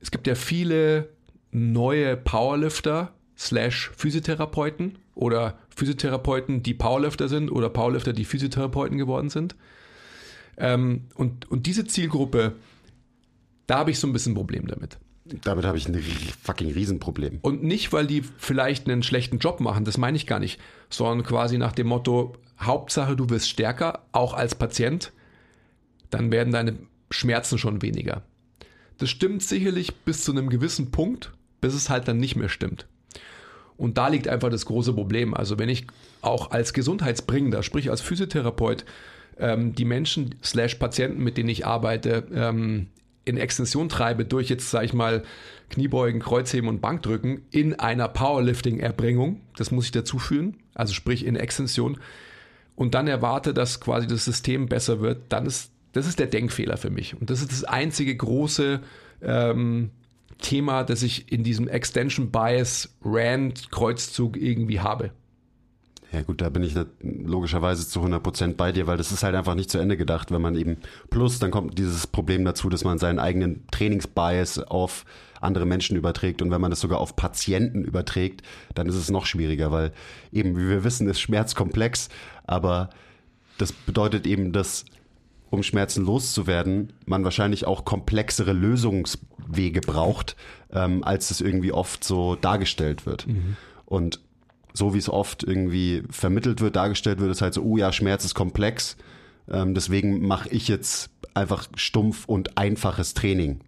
[0.00, 1.14] es gibt ja viele
[1.50, 9.56] neue Powerlifter slash Physiotherapeuten oder Physiotherapeuten, die Powerlifter sind oder Powerlifter, die Physiotherapeuten geworden sind.
[10.56, 12.56] Ähm, und, und diese Zielgruppe,
[13.66, 14.98] da habe ich so ein bisschen ein Problem damit.
[15.24, 15.98] Damit habe ich ein
[16.42, 17.38] fucking Riesenproblem.
[17.40, 21.26] Und nicht, weil die vielleicht einen schlechten Job machen, das meine ich gar nicht, sondern
[21.26, 25.12] quasi nach dem Motto, Hauptsache du wirst stärker, auch als Patient,
[26.10, 26.76] dann werden deine
[27.10, 28.22] Schmerzen schon weniger.
[28.98, 32.86] Das stimmt sicherlich bis zu einem gewissen Punkt, bis es halt dann nicht mehr stimmt.
[33.76, 35.34] Und da liegt einfach das große Problem.
[35.34, 35.86] Also wenn ich
[36.20, 38.84] auch als Gesundheitsbringender, sprich als Physiotherapeut,
[39.38, 42.88] ähm, die Menschen slash Patienten, mit denen ich arbeite, ähm,
[43.24, 45.22] in Extension treibe durch jetzt, sage ich mal,
[45.70, 51.36] Kniebeugen, Kreuzheben und Bankdrücken in einer Powerlifting-Erbringung, das muss ich dazu führen, also sprich in
[51.36, 51.98] Extension,
[52.76, 56.76] und dann erwarte, dass quasi das System besser wird, dann ist das ist der Denkfehler
[56.76, 57.18] für mich.
[57.18, 58.80] Und das ist das einzige große
[59.22, 59.90] ähm,
[60.38, 65.12] Thema, das ich in diesem Extension Bias Rand Kreuzzug irgendwie habe.
[66.14, 69.56] Ja gut, da bin ich logischerweise zu 100% bei dir, weil das ist halt einfach
[69.56, 70.76] nicht zu Ende gedacht, wenn man eben,
[71.10, 75.04] plus dann kommt dieses Problem dazu, dass man seinen eigenen Trainingsbias auf
[75.40, 78.42] andere Menschen überträgt und wenn man das sogar auf Patienten überträgt,
[78.76, 79.92] dann ist es noch schwieriger, weil
[80.30, 82.08] eben, wie wir wissen, ist Schmerz komplex,
[82.46, 82.90] aber
[83.58, 84.84] das bedeutet eben, dass
[85.50, 90.36] um Schmerzen loszuwerden, man wahrscheinlich auch komplexere Lösungswege braucht,
[90.72, 93.26] ähm, als es irgendwie oft so dargestellt wird.
[93.26, 93.56] Mhm.
[93.84, 94.20] Und
[94.74, 98.24] so wie es oft irgendwie vermittelt wird, dargestellt wird, ist halt so, oh ja, Schmerz
[98.24, 98.96] ist komplex.
[99.48, 103.60] Ähm, deswegen mache ich jetzt einfach stumpf und einfaches Training.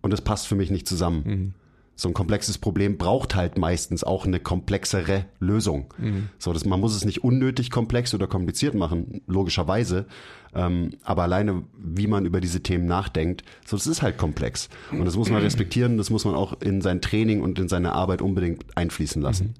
[0.00, 1.22] Und das passt für mich nicht zusammen.
[1.26, 1.54] Mhm.
[1.96, 5.92] So ein komplexes Problem braucht halt meistens auch eine komplexere Lösung.
[5.98, 6.28] Mhm.
[6.38, 10.06] So, dass man muss es nicht unnötig komplex oder kompliziert machen, logischerweise.
[10.54, 14.68] Ähm, aber alleine, wie man über diese Themen nachdenkt, so, das ist halt komplex.
[14.90, 17.92] Und das muss man respektieren, das muss man auch in sein Training und in seine
[17.92, 19.46] Arbeit unbedingt einfließen lassen.
[19.46, 19.54] Mhm.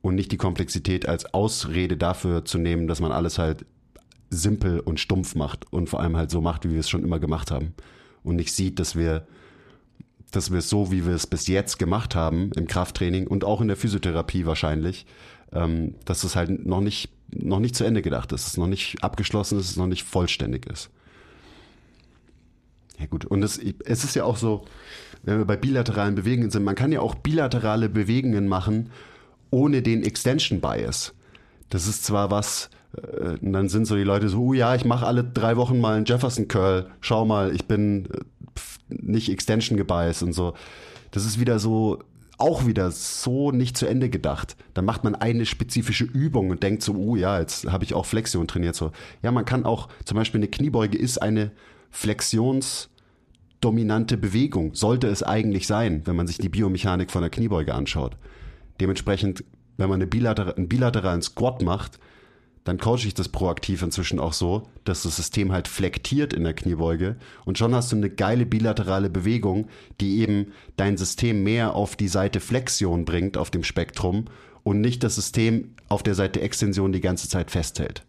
[0.00, 3.66] Und nicht die Komplexität als Ausrede dafür zu nehmen, dass man alles halt
[4.30, 7.18] simpel und stumpf macht und vor allem halt so macht, wie wir es schon immer
[7.18, 7.74] gemacht haben.
[8.22, 9.26] Und nicht sieht, dass wir
[10.30, 13.60] dass wir es so, wie wir es bis jetzt gemacht haben im Krafttraining und auch
[13.60, 15.06] in der Physiotherapie wahrscheinlich,
[15.52, 19.02] ähm, dass es halt noch nicht, noch nicht zu Ende gedacht ist, es noch nicht
[19.02, 20.90] abgeschlossen ist, es noch nicht vollständig ist.
[22.98, 24.64] Ja gut, und es, es ist ja auch so,
[25.22, 28.90] wenn wir bei bilateralen Bewegungen sind, man kann ja auch bilaterale Bewegungen machen
[29.50, 31.14] ohne den Extension Bias.
[31.70, 35.06] Das ist zwar was, äh, dann sind so die Leute so, oh ja, ich mache
[35.06, 38.20] alle drei Wochen mal einen Jefferson Curl, schau mal, ich bin äh,
[38.88, 40.54] nicht Extension gebiased und so.
[41.10, 42.00] Das ist wieder so,
[42.38, 44.56] auch wieder so nicht zu Ende gedacht.
[44.74, 48.06] Dann macht man eine spezifische Übung und denkt so, oh ja, jetzt habe ich auch
[48.06, 48.76] Flexion trainiert.
[48.76, 51.50] So, ja, man kann auch, zum Beispiel eine Kniebeuge ist eine
[51.90, 54.74] flexionsdominante Bewegung.
[54.74, 58.16] Sollte es eigentlich sein, wenn man sich die Biomechanik von der Kniebeuge anschaut.
[58.80, 59.44] Dementsprechend,
[59.76, 61.98] wenn man eine bilater einen bilateralen Squat macht,
[62.68, 66.54] dann coache ich das proaktiv inzwischen auch so, dass das System halt flektiert in der
[66.54, 69.68] Kniebeuge und schon hast du eine geile bilaterale Bewegung,
[70.00, 74.26] die eben dein System mehr auf die Seite Flexion bringt auf dem Spektrum
[74.62, 78.04] und nicht das System auf der Seite Extension die ganze Zeit festhält.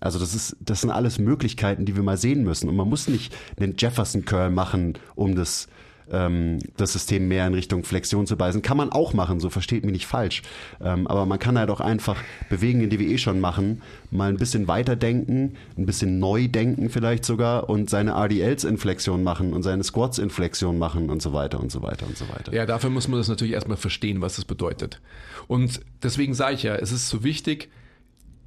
[0.00, 2.68] Also das ist, das sind alles Möglichkeiten, die wir mal sehen müssen.
[2.68, 5.68] Und man muss nicht einen Jefferson Curl machen, um das
[6.12, 8.62] ähm, das System mehr in Richtung Flexion zu beißen.
[8.62, 10.42] Kann man auch machen, so versteht mich nicht falsch.
[10.80, 12.16] Ähm, aber man kann halt auch einfach
[12.48, 17.24] Bewegungen, die wir eh schon machen, mal ein bisschen weiterdenken, ein bisschen neu denken vielleicht
[17.24, 21.32] sogar und seine RDLs in Flexion machen und seine Squats in Flexion machen und so
[21.32, 22.52] weiter und so weiter und so weiter.
[22.54, 25.00] Ja, dafür muss man das natürlich erstmal verstehen, was das bedeutet.
[25.46, 27.68] Und deswegen sage ich ja, es ist so wichtig,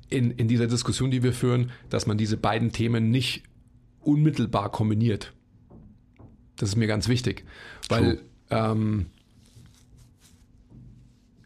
[0.09, 3.43] in, in dieser Diskussion, die wir führen, dass man diese beiden Themen nicht
[4.01, 5.33] unmittelbar kombiniert.
[6.61, 7.43] Das ist mir ganz wichtig.
[7.89, 8.19] Weil
[8.51, 9.07] ähm,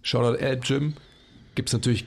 [0.01, 0.93] Shoutout Elb Gym
[1.55, 2.05] gibt es natürlich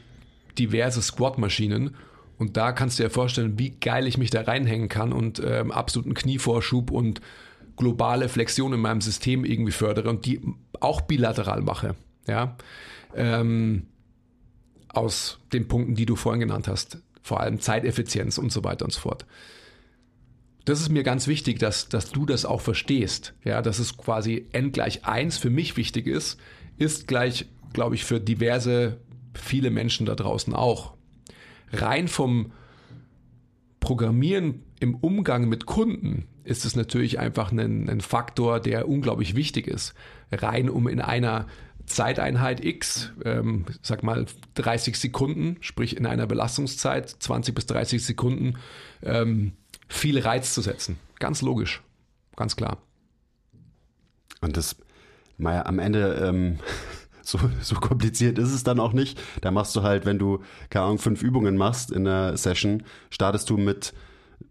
[0.59, 1.97] diverse Squat-Maschinen
[2.37, 5.73] Und da kannst du dir vorstellen, wie geil ich mich da reinhängen kann und ähm,
[5.73, 7.23] absoluten Knievorschub und
[7.77, 10.41] globale Flexion in meinem System irgendwie fördere und die
[10.79, 11.95] auch bilateral mache.
[12.27, 12.57] Ja.
[13.15, 13.87] Ähm,
[14.89, 16.99] aus den Punkten, die du vorhin genannt hast.
[17.23, 19.25] Vor allem Zeiteffizienz und so weiter und so fort.
[20.69, 23.33] Das ist mir ganz wichtig, dass, dass du das auch verstehst.
[23.43, 26.39] Ja, dass es quasi n gleich 1 für mich wichtig ist,
[26.77, 28.99] ist gleich, glaube ich, für diverse,
[29.33, 30.93] viele Menschen da draußen auch.
[31.73, 32.53] Rein vom
[33.81, 39.69] Programmieren im Umgang mit Kunden ist es natürlich einfach ein, ein Faktor, der unglaublich wichtig
[39.69, 39.95] ist.
[40.31, 41.47] Rein um in einer
[41.87, 44.27] Zeiteinheit X, ähm, sag mal
[44.57, 48.59] 30 Sekunden, sprich in einer Belastungszeit 20 bis 30 Sekunden,
[49.03, 49.53] ähm,
[49.89, 50.99] viel Reiz zu setzen.
[51.19, 51.83] Ganz logisch,
[52.37, 52.79] ganz klar.
[54.41, 54.77] Und das,
[55.37, 56.59] naja, am Ende, ähm,
[57.23, 59.21] so, so kompliziert ist es dann auch nicht.
[59.41, 63.51] Da machst du halt, wenn du, keine Ahnung, fünf Übungen machst in der Session, startest
[63.51, 63.93] du mit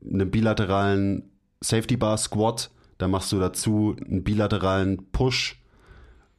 [0.03, 5.61] einem bilateralen Safety Bar Squat, dann machst du dazu einen bilateralen Push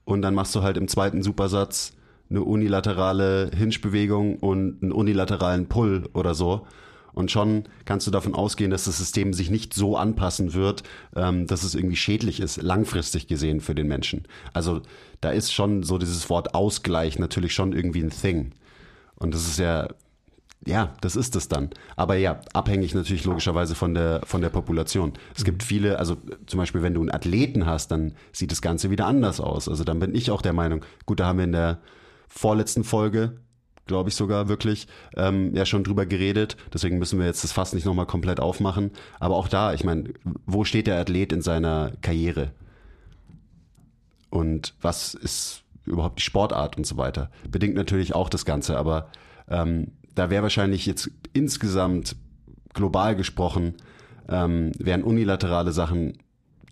[0.04, 1.92] und dann machst du halt im zweiten Supersatz
[2.30, 6.66] eine unilaterale Hinge-Bewegung und einen unilateralen Pull oder so.
[7.12, 10.82] Und schon kannst du davon ausgehen, dass das System sich nicht so anpassen wird,
[11.16, 14.24] ähm, dass es irgendwie schädlich ist, langfristig gesehen für den Menschen.
[14.52, 14.82] Also
[15.20, 18.52] da ist schon so dieses Wort Ausgleich natürlich schon irgendwie ein Thing.
[19.16, 19.88] Und das ist ja
[20.66, 21.70] ja, das ist es dann.
[21.96, 25.12] Aber ja, abhängig natürlich logischerweise von der, von der Population.
[25.36, 26.16] Es gibt viele, also
[26.46, 29.68] zum Beispiel, wenn du einen Athleten hast, dann sieht das Ganze wieder anders aus.
[29.68, 31.78] Also dann bin ich auch der Meinung, gut, da haben wir in der
[32.28, 33.38] vorletzten Folge,
[33.88, 36.56] glaube ich sogar wirklich, ähm, ja schon drüber geredet.
[36.72, 38.92] Deswegen müssen wir jetzt das Fass nicht nochmal komplett aufmachen.
[39.18, 40.14] Aber auch da, ich meine,
[40.46, 42.52] wo steht der Athlet in seiner Karriere?
[44.30, 47.30] Und was ist überhaupt die Sportart und so weiter?
[47.50, 49.08] Bedingt natürlich auch das Ganze, aber
[49.48, 52.14] ähm, da wäre wahrscheinlich jetzt insgesamt
[52.74, 53.74] global gesprochen,
[54.28, 56.18] ähm, wären unilaterale Sachen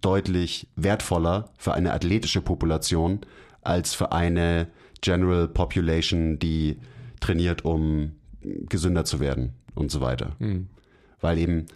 [0.02, 3.20] deutlich wertvoller für eine athletische Population
[3.62, 4.68] als für eine
[5.00, 6.78] General Population, die
[7.26, 10.36] trainiert, um gesünder zu werden und so weiter.
[10.38, 10.68] Mhm.
[11.20, 11.66] Weil eben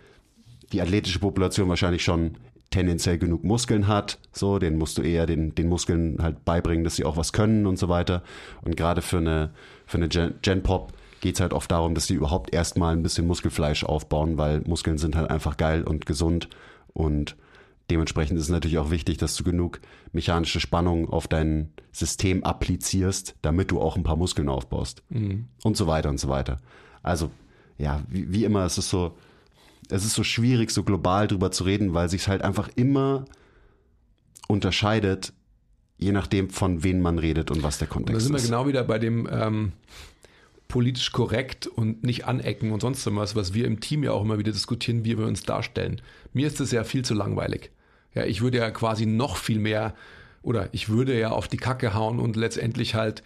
[0.73, 2.37] die athletische Population wahrscheinlich schon
[2.71, 6.95] tendenziell genug Muskeln hat, so, den musst du eher den, den Muskeln halt beibringen, dass
[6.95, 8.23] sie auch was können und so weiter.
[8.63, 9.51] Und gerade für eine,
[9.87, 13.03] für eine Gen, Gen Pop geht es halt oft darum, dass sie überhaupt erstmal ein
[13.03, 16.49] bisschen Muskelfleisch aufbauen, weil Muskeln sind halt einfach geil und gesund
[16.93, 17.37] und
[17.91, 19.81] dementsprechend ist es natürlich auch wichtig, dass du genug
[20.13, 25.47] mechanische Spannung auf dein System applizierst, damit du auch ein paar Muskeln aufbaust mhm.
[25.63, 26.61] und so weiter und so weiter.
[27.03, 27.31] Also
[27.79, 29.17] ja, wie, wie immer, es ist so,
[29.89, 33.25] es ist so schwierig, so global drüber zu reden, weil sich es halt einfach immer
[34.49, 35.33] unterscheidet,
[35.99, 38.31] je nachdem, von wem man redet und was der Kontext ist.
[38.31, 39.73] Da sind wir genau wieder bei dem, ähm,
[40.71, 44.39] politisch korrekt und nicht anecken und sonst was, was wir im Team ja auch immer
[44.39, 46.01] wieder diskutieren, wie wir uns darstellen.
[46.33, 47.71] Mir ist das ja viel zu langweilig.
[48.15, 49.95] Ja, ich würde ja quasi noch viel mehr
[50.43, 53.23] oder ich würde ja auf die Kacke hauen und letztendlich halt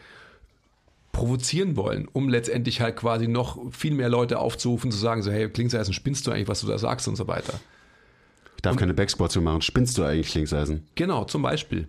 [1.12, 5.48] provozieren wollen, um letztendlich halt quasi noch viel mehr Leute aufzurufen, zu sagen, so, hey,
[5.48, 7.60] Klingseisen, spinnst du eigentlich, was du da sagst und so weiter.
[8.56, 10.86] Ich darf und, keine Backsquats mehr machen, spinnst du eigentlich Klingseisen?
[10.96, 11.88] Genau, zum Beispiel.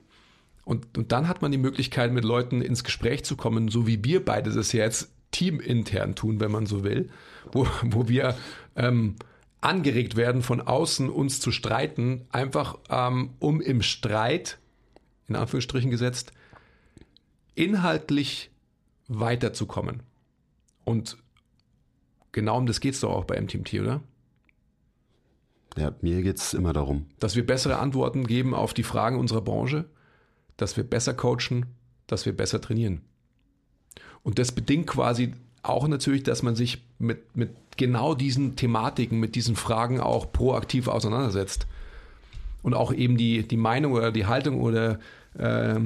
[0.64, 4.04] Und, und dann hat man die Möglichkeit, mit Leuten ins Gespräch zu kommen, so wie
[4.04, 7.10] wir beide das jetzt teamintern tun, wenn man so will,
[7.52, 8.36] wo, wo wir
[8.76, 9.16] ähm,
[9.62, 14.60] angeregt werden, von außen uns zu streiten, einfach ähm, um im Streit,
[15.28, 16.34] in Anführungsstrichen gesetzt,
[17.56, 18.52] inhaltlich
[19.08, 20.04] weiterzukommen.
[20.84, 21.18] Und
[22.32, 24.02] genau um das geht es doch auch bei MTMT, oder?
[25.78, 27.08] Ja, mir geht es immer darum.
[27.20, 29.86] Dass wir bessere Antworten geben auf die Fragen unserer Branche,
[30.58, 31.66] dass wir besser coachen,
[32.08, 33.02] dass wir besser trainieren.
[34.24, 39.36] Und das bedingt quasi auch natürlich, dass man sich mit, mit genau diesen Thematiken, mit
[39.36, 41.68] diesen Fragen auch proaktiv auseinandersetzt.
[42.62, 45.00] Und auch eben die, die Meinung oder die Haltung oder
[45.38, 45.80] äh,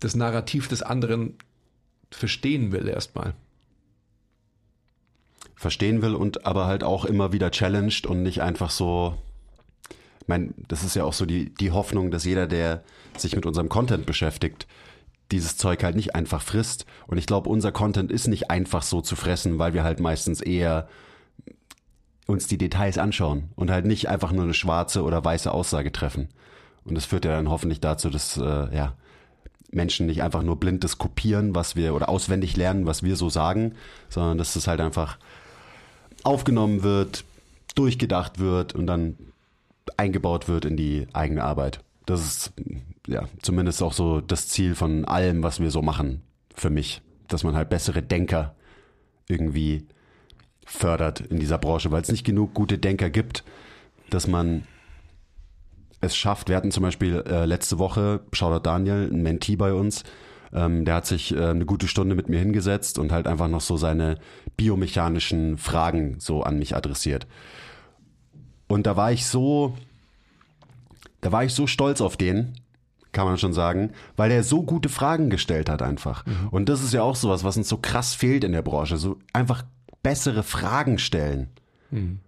[0.00, 1.34] das Narrativ des anderen
[2.10, 3.34] verstehen will erstmal.
[5.56, 9.16] Verstehen will und aber halt auch immer wieder challenged und nicht einfach so.
[10.20, 12.82] Ich meine, das ist ja auch so die, die Hoffnung, dass jeder, der
[13.16, 14.66] sich mit unserem Content beschäftigt,
[15.32, 16.86] dieses Zeug halt nicht einfach frisst.
[17.06, 20.40] Und ich glaube, unser Content ist nicht einfach so zu fressen, weil wir halt meistens
[20.40, 20.88] eher
[22.26, 26.28] uns die Details anschauen und halt nicht einfach nur eine schwarze oder weiße Aussage treffen.
[26.84, 28.94] Und das führt ja dann hoffentlich dazu, dass äh, ja,
[29.70, 33.28] Menschen nicht einfach nur blind das kopieren, was wir oder auswendig lernen, was wir so
[33.28, 33.74] sagen,
[34.08, 35.18] sondern dass das halt einfach
[36.22, 37.24] aufgenommen wird,
[37.74, 39.16] durchgedacht wird und dann
[39.96, 41.80] eingebaut wird in die eigene Arbeit.
[42.06, 42.52] Das ist
[43.06, 46.22] ja zumindest auch so das Ziel von allem, was wir so machen,
[46.54, 47.02] für mich.
[47.28, 48.54] Dass man halt bessere Denker
[49.28, 49.86] irgendwie
[50.66, 53.44] fördert in dieser Branche, weil es nicht genug gute Denker gibt,
[54.10, 54.66] dass man
[56.00, 56.48] es schafft.
[56.48, 60.04] Wir hatten zum Beispiel äh, letzte Woche, Shoutout Daniel, ein Mentee bei uns,
[60.52, 63.60] ähm, der hat sich äh, eine gute Stunde mit mir hingesetzt und halt einfach noch
[63.60, 64.18] so seine
[64.56, 67.26] biomechanischen Fragen so an mich adressiert.
[68.68, 69.74] Und da war ich so,
[71.20, 72.54] da war ich so stolz auf den,
[73.14, 76.26] kann man schon sagen, weil er so gute Fragen gestellt hat einfach.
[76.26, 76.48] Mhm.
[76.50, 78.98] Und das ist ja auch sowas, was uns so krass fehlt in der Branche.
[78.98, 79.62] So einfach
[80.02, 81.48] bessere Fragen stellen.
[81.90, 82.18] Mhm.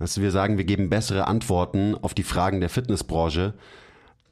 [0.00, 3.54] Also wir sagen, wir geben bessere Antworten auf die Fragen der Fitnessbranche,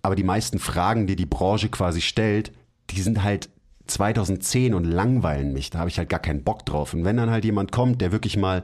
[0.02, 2.52] aber die meisten Fragen, die die Branche quasi stellt,
[2.90, 3.48] die sind halt
[3.86, 5.70] 2010 und langweilen mich.
[5.70, 6.94] Da habe ich halt gar keinen Bock drauf.
[6.94, 8.62] Und wenn dann halt jemand kommt, der wirklich mal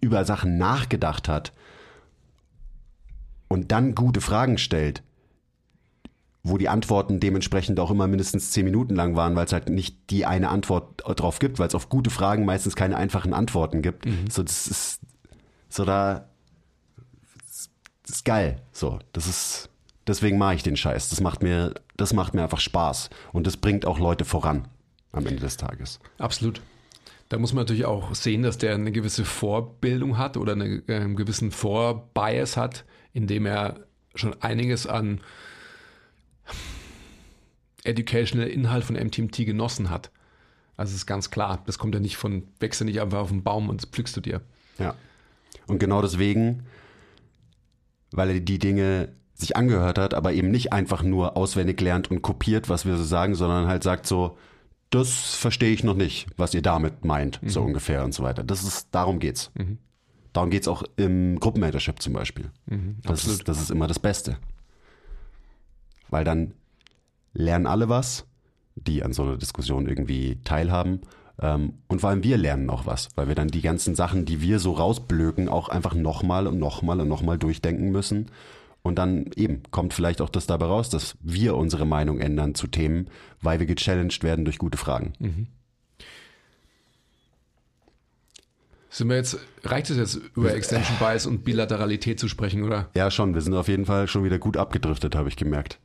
[0.00, 1.52] über Sachen nachgedacht hat
[3.48, 5.02] und dann gute Fragen stellt,
[6.42, 10.10] wo die Antworten dementsprechend auch immer mindestens zehn Minuten lang waren, weil es halt nicht
[10.10, 14.06] die eine Antwort drauf gibt, weil es auf gute Fragen meistens keine einfachen Antworten gibt.
[14.06, 14.30] Mhm.
[14.30, 15.00] So, das ist
[15.68, 16.28] so da,
[18.06, 18.60] das ist geil.
[18.72, 19.68] So, das ist,
[20.06, 21.10] deswegen mache ich den Scheiß.
[21.10, 24.68] Das macht mir, das macht mir einfach Spaß und das bringt auch Leute voran
[25.12, 26.00] am Ende des Tages.
[26.18, 26.62] Absolut.
[27.28, 31.14] Da muss man natürlich auch sehen, dass der eine gewisse Vorbildung hat oder einen äh,
[31.14, 35.20] gewissen Vorbias hat, indem er schon einiges an
[37.84, 40.10] educational Inhalt von MTMT genossen hat.
[40.76, 43.42] Also ist ganz klar, das kommt ja nicht von, wächst ja nicht einfach auf den
[43.42, 44.40] Baum und das pflückst du dir.
[44.78, 44.94] Ja.
[45.66, 46.64] Und genau deswegen,
[48.12, 52.22] weil er die Dinge sich angehört hat, aber eben nicht einfach nur auswendig lernt und
[52.22, 54.36] kopiert, was wir so sagen, sondern halt sagt so,
[54.90, 57.48] das verstehe ich noch nicht, was ihr damit meint, mhm.
[57.48, 58.42] so ungefähr und so weiter.
[58.42, 59.50] Das ist, darum geht's.
[59.54, 59.78] Mhm.
[60.32, 62.50] Darum geht's auch im Gruppenmentorship zum Beispiel.
[62.66, 64.36] Mhm, das, ist, das ist immer das Beste.
[66.08, 66.54] Weil dann
[67.32, 68.26] lernen alle was,
[68.74, 71.00] die an so einer Diskussion irgendwie teilhaben.
[71.40, 74.40] Ähm, und vor allem wir lernen auch was, weil wir dann die ganzen Sachen, die
[74.40, 78.30] wir so rausblöken, auch einfach nochmal und nochmal und nochmal durchdenken müssen.
[78.82, 82.66] Und dann eben kommt vielleicht auch das dabei raus, dass wir unsere Meinung ändern zu
[82.66, 83.08] Themen,
[83.42, 85.12] weil wir gechallenged werden durch gute Fragen.
[85.18, 85.46] Mhm.
[88.92, 92.90] Sind wir jetzt, reicht es jetzt über Extension Bias und Bilateralität zu sprechen, oder?
[92.96, 93.34] Ja, schon.
[93.34, 95.78] Wir sind auf jeden Fall schon wieder gut abgedriftet, habe ich gemerkt.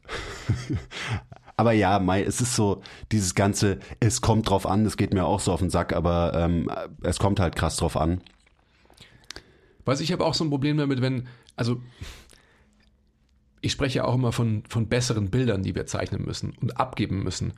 [1.55, 5.23] aber ja, Mai, es ist so, dieses ganze, es kommt drauf an, das geht mir
[5.23, 6.71] auch so auf den Sack, aber ähm,
[7.03, 8.21] es kommt halt krass drauf an.
[9.85, 11.79] Weiß ich habe auch so ein Problem damit, wenn, also
[13.61, 17.21] ich spreche ja auch immer von, von besseren Bildern, die wir zeichnen müssen und abgeben
[17.21, 17.53] müssen.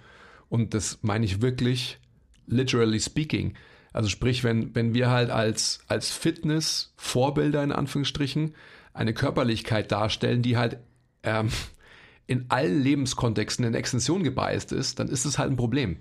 [0.50, 2.00] Und das meine ich wirklich,
[2.48, 3.54] literally speaking.
[3.94, 8.54] Also sprich, wenn, wenn wir halt als, als Fitness-Vorbilder in Anführungsstrichen
[8.94, 10.80] eine Körperlichkeit darstellen, die halt
[11.24, 11.50] ähm,
[12.28, 15.98] in allen Lebenskontexten in Extension gebeißt ist, dann ist es halt ein Problem.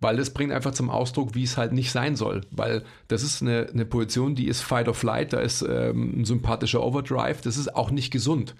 [0.00, 2.42] Weil das bringt einfach zum Ausdruck, wie es halt nicht sein soll.
[2.50, 6.24] Weil das ist eine, eine Position, die ist Fight or Flight, da ist ähm, ein
[6.26, 8.54] sympathischer Overdrive, das ist auch nicht gesund.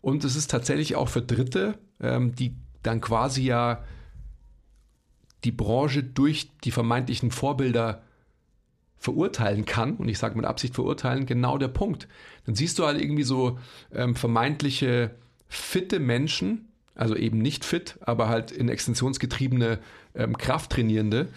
[0.00, 3.84] Und es ist tatsächlich auch für Dritte, ähm, die dann quasi ja
[5.44, 8.02] die Branche durch die vermeintlichen Vorbilder
[8.98, 12.06] verurteilen kann, und ich sage mit Absicht verurteilen, genau der Punkt.
[12.46, 13.58] Dann siehst du halt irgendwie so
[13.92, 15.10] ähm, vermeintliche
[15.48, 19.80] fitte Menschen, also eben nicht fit, aber halt in extensionsgetriebene
[20.14, 21.28] ähm, Krafttrainierende,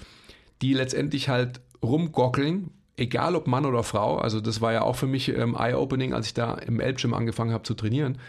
[0.61, 4.17] die letztendlich halt rumgockeln, egal ob Mann oder Frau.
[4.17, 7.51] Also das war ja auch für mich ähm, Eye-Opening, als ich da im Elbgym angefangen
[7.51, 8.19] habe zu trainieren.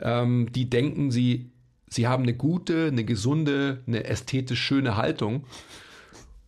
[0.00, 1.51] Ähm, die denken, sie
[1.92, 5.44] sie haben eine gute, eine gesunde, eine ästhetisch schöne Haltung.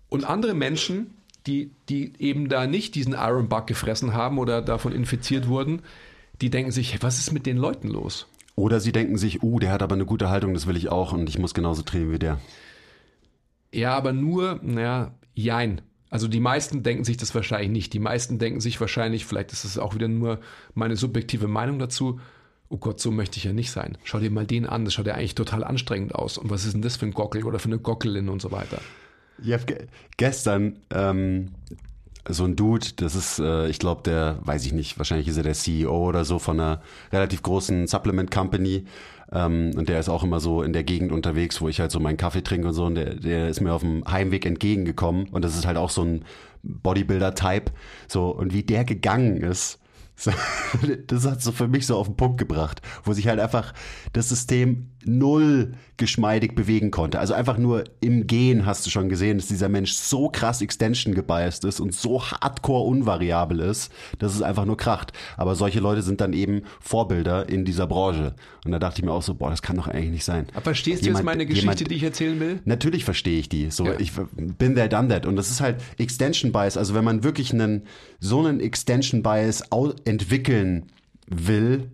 [0.09, 1.15] Und andere Menschen,
[1.47, 5.83] die, die eben da nicht diesen Iron Bug gefressen haben oder davon infiziert wurden,
[6.41, 8.27] die denken sich, was ist mit den Leuten los?
[8.57, 11.13] Oder sie denken sich, uh, der hat aber eine gute Haltung, das will ich auch
[11.13, 12.41] und ich muss genauso trainieren wie der.
[13.73, 15.81] Ja, aber nur, naja, jein.
[16.09, 17.93] Also die meisten denken sich das wahrscheinlich nicht.
[17.93, 20.39] Die meisten denken sich wahrscheinlich, vielleicht ist es auch wieder nur
[20.75, 22.21] meine subjektive Meinung dazu,
[22.75, 23.97] oh Gott, so möchte ich ja nicht sein.
[24.03, 26.39] Schau dir mal den an, das schaut ja eigentlich total anstrengend aus.
[26.39, 28.79] Und was ist denn das für ein Gockel oder für eine Gockelin und so weiter?
[29.41, 31.53] Ich ge gestern ähm,
[32.29, 35.45] so ein Dude, das ist, äh, ich glaube, der, weiß ich nicht, wahrscheinlich ist er
[35.45, 38.87] der CEO oder so von einer relativ großen Supplement Company.
[39.31, 42.01] Ähm, und der ist auch immer so in der Gegend unterwegs, wo ich halt so
[42.01, 42.87] meinen Kaffee trinke und so.
[42.87, 45.29] Und der, der ist mir auf dem Heimweg entgegengekommen.
[45.29, 46.25] Und das ist halt auch so ein
[46.65, 47.71] Bodybuilder-Type.
[48.09, 49.79] So, und wie der gegangen ist,
[51.07, 53.75] Das hat so für mich so auf den Punkt gebracht, wo sich halt einfach
[54.13, 57.21] das System null geschmeidig bewegen konnte.
[57.21, 61.15] Also einfach nur im Gehen hast du schon gesehen, dass dieser Mensch so krass Extension
[61.15, 65.13] gebiased ist und so hardcore unvariabel ist, dass es einfach nur kracht.
[65.37, 68.35] Aber solche Leute sind dann eben Vorbilder in dieser Branche.
[68.65, 70.47] Und da dachte ich mir auch so, boah, das kann doch eigentlich nicht sein.
[70.53, 72.61] Aber verstehst jemand, du jetzt meine Geschichte, jemand, die ich erzählen will?
[72.65, 73.71] Natürlich verstehe ich die.
[73.71, 73.95] So, ja.
[73.99, 75.27] ich bin there, done that.
[75.27, 76.77] Und das ist halt Extension Bias.
[76.77, 77.83] Also wenn man wirklich einen,
[78.25, 79.63] so einen Extension Bias
[80.07, 80.87] entwickeln
[81.27, 81.91] will,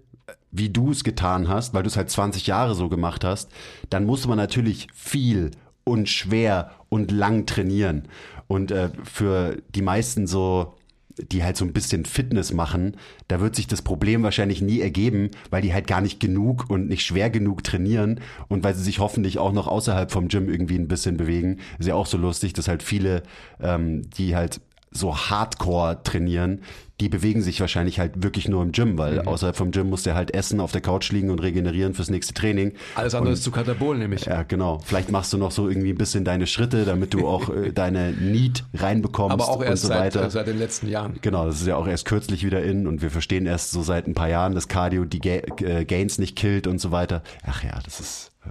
[0.52, 3.50] wie du es getan hast, weil du es halt 20 Jahre so gemacht hast,
[3.90, 5.50] dann muss man natürlich viel
[5.82, 8.04] und schwer und lang trainieren.
[8.46, 10.74] Und äh, für die meisten so,
[11.18, 15.30] die halt so ein bisschen Fitness machen, da wird sich das Problem wahrscheinlich nie ergeben,
[15.50, 19.00] weil die halt gar nicht genug und nicht schwer genug trainieren und weil sie sich
[19.00, 21.58] hoffentlich auch noch außerhalb vom Gym irgendwie ein bisschen bewegen.
[21.80, 23.24] Ist ja auch so lustig, dass halt viele,
[23.60, 24.60] ähm, die halt
[24.92, 26.62] so hardcore trainieren,
[27.00, 29.28] die bewegen sich wahrscheinlich halt wirklich nur im Gym, weil mhm.
[29.28, 32.34] außerhalb vom Gym muss der halt essen, auf der Couch liegen und regenerieren fürs nächste
[32.34, 32.72] Training.
[32.94, 34.26] Alles andere und, ist zu Katabol nämlich.
[34.26, 34.80] Ja, genau.
[34.84, 38.12] Vielleicht machst du noch so irgendwie ein bisschen deine Schritte, damit du auch äh, deine
[38.12, 40.30] Need reinbekommst Aber auch erst und so seit, weiter.
[40.30, 41.18] seit den letzten Jahren.
[41.22, 44.06] Genau, das ist ja auch erst kürzlich wieder in und wir verstehen erst so seit
[44.06, 47.22] ein paar Jahren, dass Cardio die Ga äh, Gains nicht killt und so weiter.
[47.46, 48.50] Ach ja, das ist, äh,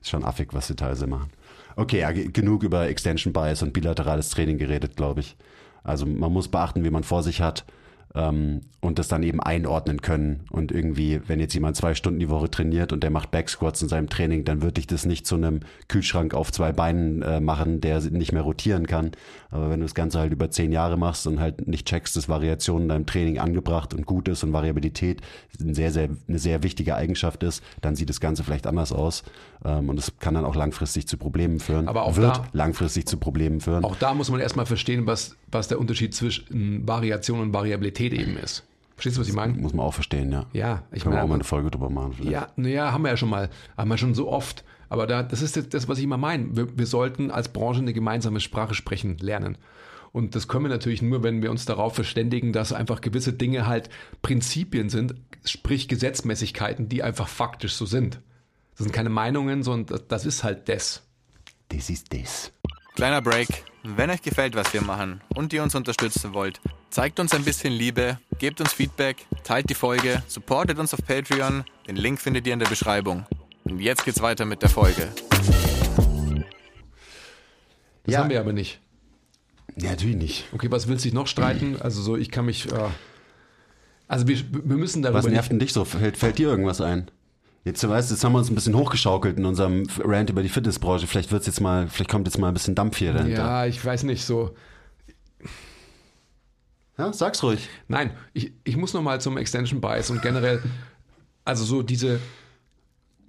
[0.00, 1.30] ist schon affig, was sie teilweise machen.
[1.76, 5.36] Okay, ja, genug über Extension Bias und bilaterales Training geredet, glaube ich.
[5.84, 7.64] Also man muss beachten, wie man vor sich hat
[8.14, 10.44] ähm, und das dann eben einordnen können.
[10.50, 13.88] Und irgendwie, wenn jetzt jemand zwei Stunden die Woche trainiert und der macht Backsquats in
[13.88, 17.80] seinem Training, dann würde ich das nicht zu einem Kühlschrank auf zwei Beinen äh, machen,
[17.80, 19.12] der nicht mehr rotieren kann.
[19.50, 22.28] Aber wenn du das Ganze halt über zehn Jahre machst und halt nicht checkst, dass
[22.28, 25.20] Variation in deinem Training angebracht und gut ist und Variabilität
[25.60, 29.24] ein sehr, sehr, eine sehr wichtige Eigenschaft ist, dann sieht das Ganze vielleicht anders aus.
[29.64, 31.88] Ähm, und es kann dann auch langfristig zu Problemen führen.
[31.88, 33.84] Aber auch wird da, langfristig zu Problemen führen.
[33.84, 38.36] Auch da muss man erstmal verstehen, was, was der Unterschied zwischen Variation und Variabilität eben
[38.36, 38.64] ist.
[38.96, 39.54] Verstehst du, was ich meine?
[39.54, 40.46] Muss man auch verstehen, ja.
[40.52, 41.22] Ja, ich Können meine.
[41.22, 42.32] wir auch mal eine Folge drüber machen, vielleicht.
[42.32, 43.50] Ja, naja, haben wir ja schon mal.
[43.76, 44.64] Haben wir schon so oft.
[44.88, 46.56] Aber da, das ist das, was ich immer meine.
[46.56, 49.58] Wir, wir sollten als Branche eine gemeinsame Sprache sprechen lernen.
[50.12, 53.66] Und das können wir natürlich nur, wenn wir uns darauf verständigen, dass einfach gewisse Dinge
[53.66, 53.90] halt
[54.22, 58.20] Prinzipien sind, sprich Gesetzmäßigkeiten, die einfach faktisch so sind.
[58.76, 61.02] Das sind keine Meinungen, sondern das ist halt das.
[61.70, 62.52] Das ist das.
[62.94, 63.48] Kleiner Break.
[63.86, 66.58] Wenn euch gefällt, was wir machen und ihr uns unterstützen wollt,
[66.88, 71.64] zeigt uns ein bisschen Liebe, gebt uns Feedback, teilt die Folge, supportet uns auf Patreon.
[71.86, 73.26] Den Link findet ihr in der Beschreibung.
[73.64, 75.08] Und jetzt geht's weiter mit der Folge.
[78.04, 78.20] Das ja.
[78.20, 78.80] haben wir aber nicht.
[79.76, 80.46] Ja, natürlich nicht.
[80.52, 81.76] Okay, was willst du dich noch streiten?
[81.78, 82.72] Also so, ich kann mich.
[82.72, 82.88] Äh,
[84.08, 85.18] also wir, wir müssen darüber.
[85.18, 85.84] Was nervt denn dich so?
[85.84, 87.10] Fällt, fällt dir irgendwas ein?
[87.64, 90.50] Jetzt, du weißt, jetzt haben wir uns ein bisschen hochgeschaukelt in unserem Rant über die
[90.50, 91.06] Fitnessbranche.
[91.06, 93.42] Vielleicht wird's jetzt mal, vielleicht kommt jetzt mal ein bisschen Dampf hier dahinter.
[93.42, 94.54] Ja, ich weiß nicht, so.
[96.98, 97.66] Ja, sag's ruhig.
[97.88, 100.62] Nein, ich, ich muss nochmal zum Extension Bias und generell,
[101.46, 102.20] also so diese,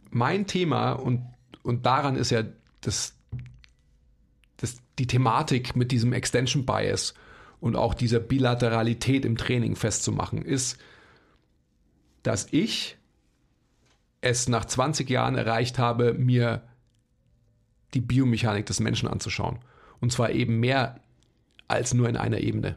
[0.09, 1.25] mein Thema und,
[1.63, 2.43] und daran ist ja
[2.81, 3.15] das,
[4.57, 7.13] das, die Thematik mit diesem Extension Bias
[7.61, 10.77] und auch dieser Bilateralität im Training festzumachen, ist,
[12.21, 12.97] dass ich
[14.25, 16.63] es nach 20 Jahren erreicht habe, mir
[17.93, 19.59] die Biomechanik des Menschen anzuschauen.
[19.99, 20.99] Und zwar eben mehr
[21.67, 22.75] als nur in einer Ebene.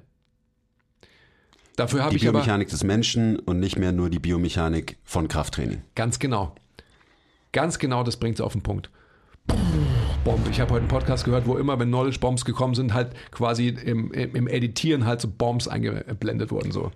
[1.76, 5.82] Dafür habe ich Die Biomechanik des Menschen und nicht mehr nur die Biomechanik von Krafttraining.
[5.94, 6.54] Ganz genau.
[7.52, 8.90] Ganz genau, das bringt es auf den Punkt.
[10.24, 10.46] Bomb.
[10.50, 13.68] Ich habe heute einen Podcast gehört, wo immer, wenn Knowledge Bombs gekommen sind, halt quasi
[13.68, 16.72] im, im, Editieren halt so Bombs eingeblendet wurden.
[16.72, 16.92] So.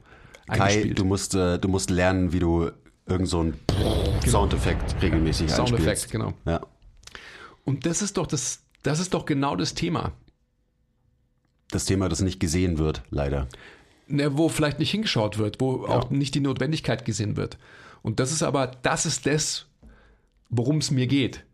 [0.47, 2.71] Kai, du musst, äh, du musst lernen, wie du
[3.07, 3.55] irgend so ein
[4.25, 4.41] genau.
[4.41, 6.33] Soundeffekt regelmäßig Soundeffekt, genau.
[6.45, 6.61] Ja.
[7.65, 10.13] Und das ist doch das, das ist doch genau das Thema.
[11.71, 13.49] Das Thema, das nicht gesehen wird, leider.
[14.09, 15.95] Ne, wo vielleicht nicht hingeschaut wird, wo ja.
[15.95, 17.57] auch nicht die Notwendigkeit gesehen wird.
[18.03, 19.67] Und das ist aber, das ist das,
[20.51, 21.45] worum es mir geht.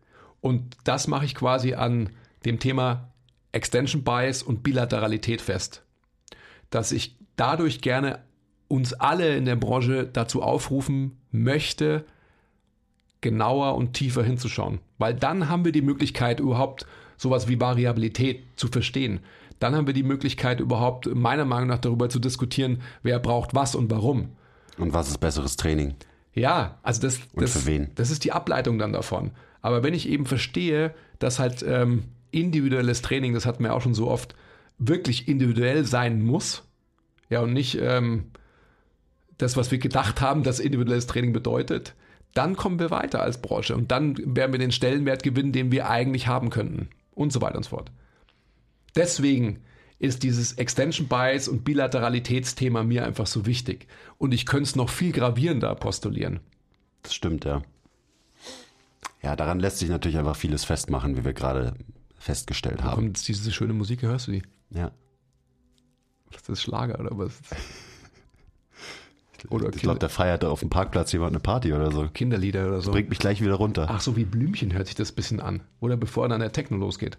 [0.41, 2.09] Und das mache ich quasi an
[2.45, 3.11] dem Thema
[3.51, 5.83] Extension Bias und Bilateralität fest.
[6.69, 8.23] Dass ich dadurch gerne
[8.67, 12.05] uns alle in der Branche dazu aufrufen möchte,
[13.21, 14.79] genauer und tiefer hinzuschauen.
[14.97, 16.85] Weil dann haben wir die Möglichkeit, überhaupt
[17.17, 19.19] sowas wie Variabilität zu verstehen.
[19.59, 23.75] Dann haben wir die Möglichkeit, überhaupt meiner Meinung nach darüber zu diskutieren, wer braucht was
[23.75, 24.29] und warum.
[24.77, 25.95] Und was ist besseres Training?
[26.33, 29.31] Ja, also das, das, das ist die Ableitung dann davon.
[29.61, 33.93] Aber wenn ich eben verstehe, dass halt ähm, individuelles Training, das hatten wir auch schon
[33.93, 34.35] so oft,
[34.77, 36.63] wirklich individuell sein muss,
[37.29, 38.31] ja, und nicht ähm,
[39.37, 41.93] das, was wir gedacht haben, dass individuelles Training bedeutet,
[42.39, 45.89] dann kommen wir weiter als Branche und dann werden wir den Stellenwert gewinnen, den wir
[45.89, 47.91] eigentlich haben könnten und so weiter und so fort.
[48.95, 49.59] Deswegen
[49.99, 53.87] ist dieses Extension Bias und Bilateralitätsthema mir einfach so wichtig.
[54.17, 56.39] Und ich könnte es noch viel gravierender postulieren.
[57.03, 57.61] Das stimmt, ja.
[59.21, 61.73] Ja, daran lässt sich natürlich einfach vieles festmachen, wie wir gerade
[62.17, 62.95] festgestellt haben.
[62.95, 64.43] Kommt jetzt diese schöne Musik, hörst du die?
[64.69, 64.93] Ja.
[66.31, 67.33] Das ist Schlager oder was?
[69.49, 72.07] Oder ich glaube, der feiert auf dem Parkplatz jemand eine Party oder so.
[72.07, 72.91] Kinderlieder oder so.
[72.91, 73.87] Bringt mich gleich wieder runter.
[73.89, 75.61] Ach, so wie Blümchen hört sich das ein bisschen an.
[75.79, 77.17] Oder bevor dann der Techno losgeht.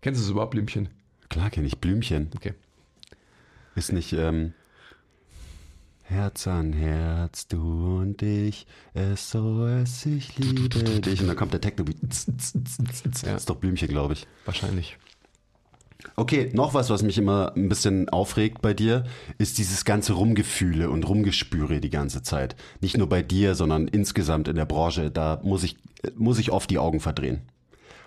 [0.00, 0.88] Kennst du es überhaupt, Blümchen?
[1.28, 2.30] Klar kenne ich Blümchen.
[2.36, 2.54] Okay.
[3.74, 4.52] Ist nicht ähm,
[6.02, 10.68] Herz an Herz, du und ich, es so es, ich liebe
[11.00, 11.20] dich.
[11.20, 11.84] Und dann kommt der Techno.
[13.24, 13.36] Ja.
[13.36, 14.26] Ist doch Blümchen, glaube ich.
[14.44, 14.98] Wahrscheinlich.
[16.16, 19.04] Okay, noch was, was mich immer ein bisschen aufregt bei dir,
[19.38, 22.56] ist dieses ganze Rumgefühle und Rumgespüre die ganze Zeit.
[22.80, 25.10] Nicht nur bei dir, sondern insgesamt in der Branche.
[25.10, 25.76] Da muss ich,
[26.16, 27.42] muss ich oft die Augen verdrehen.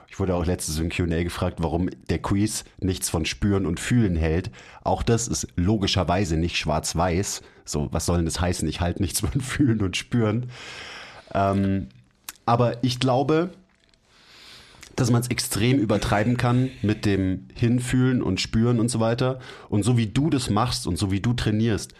[0.10, 4.16] Ich wurde auch letztes im Q&A gefragt, warum der Quiz nichts von Spüren und Fühlen
[4.16, 4.52] hält.
[4.84, 7.42] Auch das ist logischerweise nicht schwarz-weiß.
[7.66, 8.68] So, was soll denn das heißen?
[8.70, 10.50] Ich halte nichts von Fühlen und Spüren.
[11.34, 11.90] Ähm,
[12.46, 13.50] aber ich glaube,
[14.98, 19.39] dass man es extrem übertreiben kann mit dem Hinfühlen und Spüren und so weiter.
[19.70, 21.93] Und so wie du das machst und so wie du trainierst,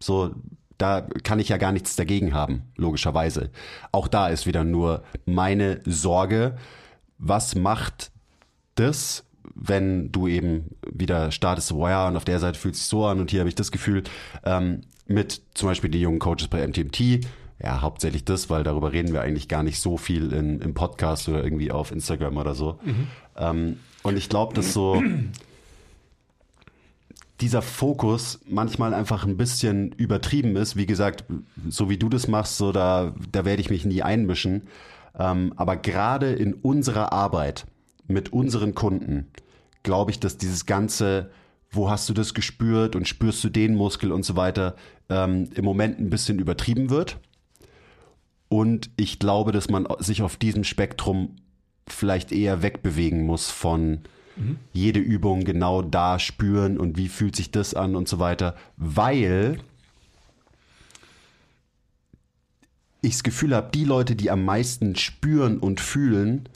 [0.00, 0.34] so
[0.76, 3.50] da kann ich ja gar nichts dagegen haben, logischerweise.
[3.92, 6.56] Auch da ist wieder nur meine Sorge,
[7.18, 8.10] was macht
[8.74, 9.24] das,
[9.54, 13.06] wenn du eben wieder startest, oh ja, und auf der Seite fühlt es sich so
[13.06, 14.02] an und hier habe ich das Gefühl,
[14.44, 17.24] ähm, mit zum Beispiel den jungen Coaches bei MTMT,
[17.62, 21.28] ja, hauptsächlich das, weil darüber reden wir eigentlich gar nicht so viel in, im Podcast
[21.28, 22.78] oder irgendwie auf Instagram oder so.
[22.84, 23.06] Mhm.
[23.36, 25.02] Ähm, und ich glaube, dass so
[27.40, 30.76] dieser Fokus manchmal einfach ein bisschen übertrieben ist.
[30.76, 31.24] Wie gesagt,
[31.68, 34.68] so wie du das machst, so da, da werde ich mich nie einmischen.
[35.18, 37.66] Ähm, aber gerade in unserer Arbeit
[38.08, 39.28] mit unseren Kunden
[39.82, 41.30] glaube ich, dass dieses ganze,
[41.70, 44.76] wo hast du das gespürt und spürst du den Muskel und so weiter,
[45.08, 47.18] ähm, im Moment ein bisschen übertrieben wird.
[48.52, 51.36] Und ich glaube, dass man sich auf diesem Spektrum
[51.88, 54.00] vielleicht eher wegbewegen muss von
[54.36, 54.58] mhm.
[54.74, 59.56] jede Übung genau da spüren und wie fühlt sich das an und so weiter, weil
[63.00, 66.46] ich das Gefühl habe, die Leute, die am meisten spüren und fühlen,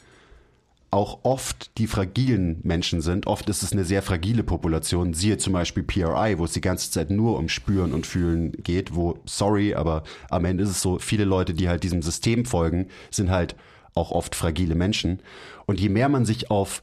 [0.90, 3.26] auch oft die fragilen Menschen sind.
[3.26, 5.14] Oft ist es eine sehr fragile Population.
[5.14, 8.94] Siehe zum Beispiel PRI, wo es die ganze Zeit nur um Spüren und Fühlen geht,
[8.94, 12.88] wo, sorry, aber am Ende ist es so, viele Leute, die halt diesem System folgen,
[13.10, 13.56] sind halt
[13.94, 15.20] auch oft fragile Menschen.
[15.66, 16.82] Und je mehr man sich auf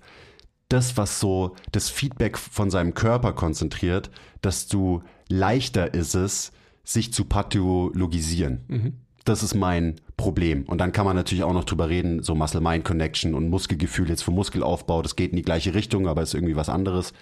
[0.68, 4.10] das, was so das Feedback von seinem Körper konzentriert,
[4.43, 6.51] desto leichter ist es,
[6.84, 8.62] sich zu pathologisieren.
[8.68, 8.93] Mhm.
[9.26, 10.63] Das ist mein Problem.
[10.63, 14.32] Und dann kann man natürlich auch noch drüber reden, so Muscle-Mind-Connection und Muskelgefühl jetzt für
[14.32, 17.13] Muskelaufbau, das geht in die gleiche Richtung, aber ist irgendwie was anderes.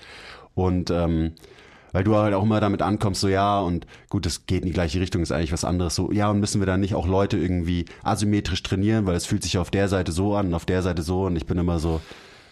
[0.55, 1.33] Und ähm,
[1.91, 4.73] weil du halt auch immer damit ankommst, so ja, und gut, das geht in die
[4.73, 5.95] gleiche Richtung, ist eigentlich was anderes.
[5.95, 9.43] So, ja, und müssen wir dann nicht auch Leute irgendwie asymmetrisch trainieren, weil es fühlt
[9.43, 12.01] sich auf der Seite so an auf der Seite so und ich bin immer so,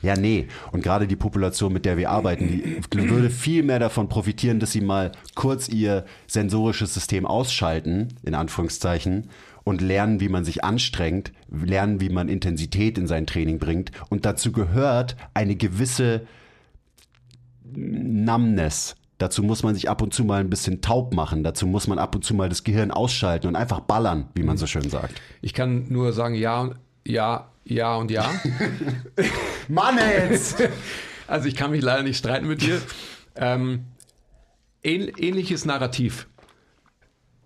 [0.02, 0.48] ja, nee.
[0.72, 4.72] Und gerade die Population, mit der wir arbeiten, die würde viel mehr davon profitieren, dass
[4.72, 9.30] sie mal kurz ihr sensorisches System ausschalten, in Anführungszeichen,
[9.64, 13.92] und lernen, wie man sich anstrengt, lernen, wie man Intensität in sein Training bringt.
[14.10, 16.26] Und dazu gehört eine gewisse
[17.64, 18.96] Numbness.
[19.20, 21.44] Dazu muss man sich ab und zu mal ein bisschen taub machen.
[21.44, 24.58] Dazu muss man ab und zu mal das Gehirn ausschalten und einfach ballern, wie man
[24.58, 25.22] so schön sagt.
[25.42, 26.72] Ich kann nur sagen, ja,
[27.06, 28.30] ja, ja und ja.
[29.68, 30.58] Mann jetzt!
[31.28, 32.82] Also ich kann mich leider nicht streiten mit dir.
[33.36, 33.86] Ähm,
[34.82, 36.28] ähnliches Narrativ.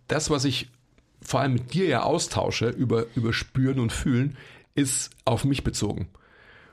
[0.07, 0.69] Das, was ich
[1.21, 4.37] vor allem mit dir ja austausche über, über Spüren und Fühlen,
[4.73, 6.07] ist auf mich bezogen.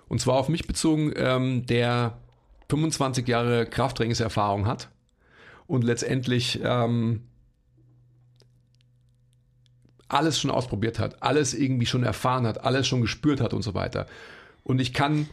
[0.06, 2.18] Und zwar auf mich bezogen, ähm, der
[2.68, 4.88] 25 Jahre Krafttrainingserfahrung hat
[5.66, 7.22] und letztendlich ähm,
[10.12, 13.74] alles schon ausprobiert hat, alles irgendwie schon erfahren hat, alles schon gespürt hat und so
[13.74, 14.06] weiter.
[14.62, 15.28] Und ich kann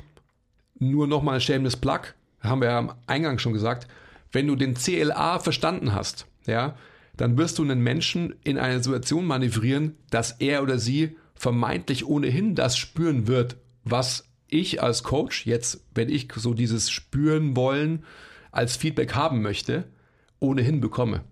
[0.79, 2.01] nur noch mal ein schelmendes Plug,
[2.41, 3.87] haben wir ja am Eingang schon gesagt,
[4.31, 6.75] wenn du den CLA verstanden hast, ja,
[7.15, 12.55] dann wirst du einen Menschen in eine Situation manövrieren, dass er oder sie vermeintlich ohnehin
[12.55, 18.03] das spüren wird, was ich als Coach jetzt, wenn ich so dieses spüren wollen
[18.51, 19.85] als Feedback haben möchte,
[20.39, 21.23] ohnehin bekomme.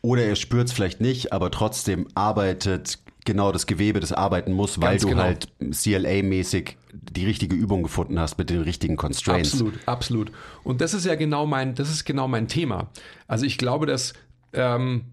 [0.00, 4.80] Oder er spürt es vielleicht nicht, aber trotzdem arbeitet genau das Gewebe, das arbeiten muss,
[4.80, 5.22] weil Ganz du genau.
[5.22, 9.52] halt CLA-mäßig die richtige Übung gefunden hast mit den richtigen Constraints.
[9.52, 10.32] Absolut, absolut.
[10.64, 12.90] Und das ist ja genau mein, das ist genau mein Thema.
[13.26, 14.14] Also ich glaube, dass
[14.54, 15.12] ähm,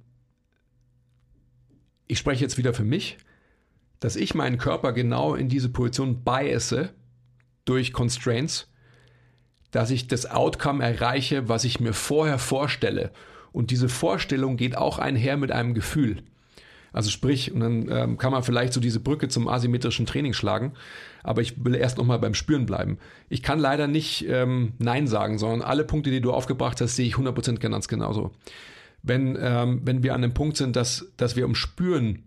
[2.08, 3.18] ich spreche jetzt wieder für mich,
[4.00, 6.94] dass ich meinen Körper genau in diese Position biasse
[7.66, 8.72] durch Constraints,
[9.72, 13.12] dass ich das Outcome erreiche, was ich mir vorher vorstelle.
[13.56, 16.18] Und diese Vorstellung geht auch einher mit einem Gefühl.
[16.91, 20.74] Also sprich, und dann ähm, kann man vielleicht so diese Brücke zum asymmetrischen Training schlagen.
[21.24, 22.97] Aber ich will erst nochmal beim Spüren bleiben.
[23.30, 27.08] Ich kann leider nicht ähm, Nein sagen, sondern alle Punkte, die du aufgebracht hast, sehe
[27.08, 28.34] ich 100% ganz genauso.
[29.03, 32.24] Wenn, ähm, wenn wir an dem Punkt sind, dass, dass wir um Spüren,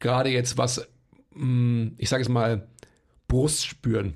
[0.00, 0.88] gerade jetzt was,
[1.32, 2.66] mh, hm, ich sage es mal,
[3.28, 4.14] Brust spüren,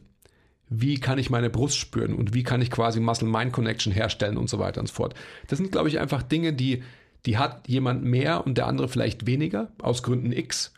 [0.71, 4.61] wie kann ich meine Brust spüren und wie kann ich quasi Muscle-Mind-Connection herstellen und so
[4.61, 5.15] weiter und so fort.
[5.49, 6.85] Das sind, glaube ich, einfach Dinge, die,
[7.27, 10.73] die hat jemand mehr und der andere vielleicht weniger, aus Gründen X.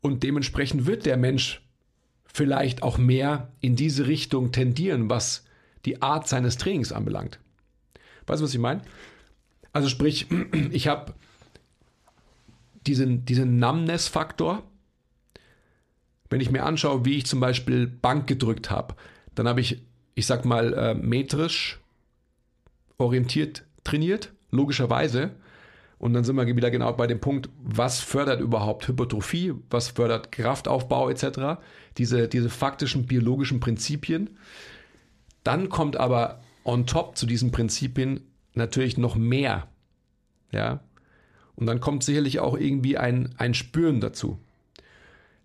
[0.00, 1.62] Und dementsprechend wird der Mensch
[2.24, 5.44] vielleicht auch mehr in diese Richtung tendieren, was
[5.84, 7.38] die Art seines Trainings anbelangt.
[8.26, 8.82] Weißt du, was ich meine?
[9.72, 10.26] Also sprich,
[10.72, 11.14] ich habe
[12.84, 14.64] diesen, diesen Numbness-Faktor.
[16.30, 18.96] Wenn ich mir anschaue, wie ich zum Beispiel Bank gedrückt habe,
[19.36, 19.82] dann habe ich,
[20.14, 21.78] ich sag mal, äh, metrisch
[22.98, 25.30] orientiert trainiert, logischerweise.
[25.98, 30.32] Und dann sind wir wieder genau bei dem Punkt, was fördert überhaupt Hypertrophie, was fördert
[30.32, 31.60] Kraftaufbau etc.
[31.96, 34.30] Diese, diese faktischen biologischen Prinzipien.
[35.42, 38.20] Dann kommt aber on top zu diesen Prinzipien
[38.54, 39.68] natürlich noch mehr.
[40.50, 40.80] Ja.
[41.54, 44.38] Und dann kommt sicherlich auch irgendwie ein, ein Spüren dazu.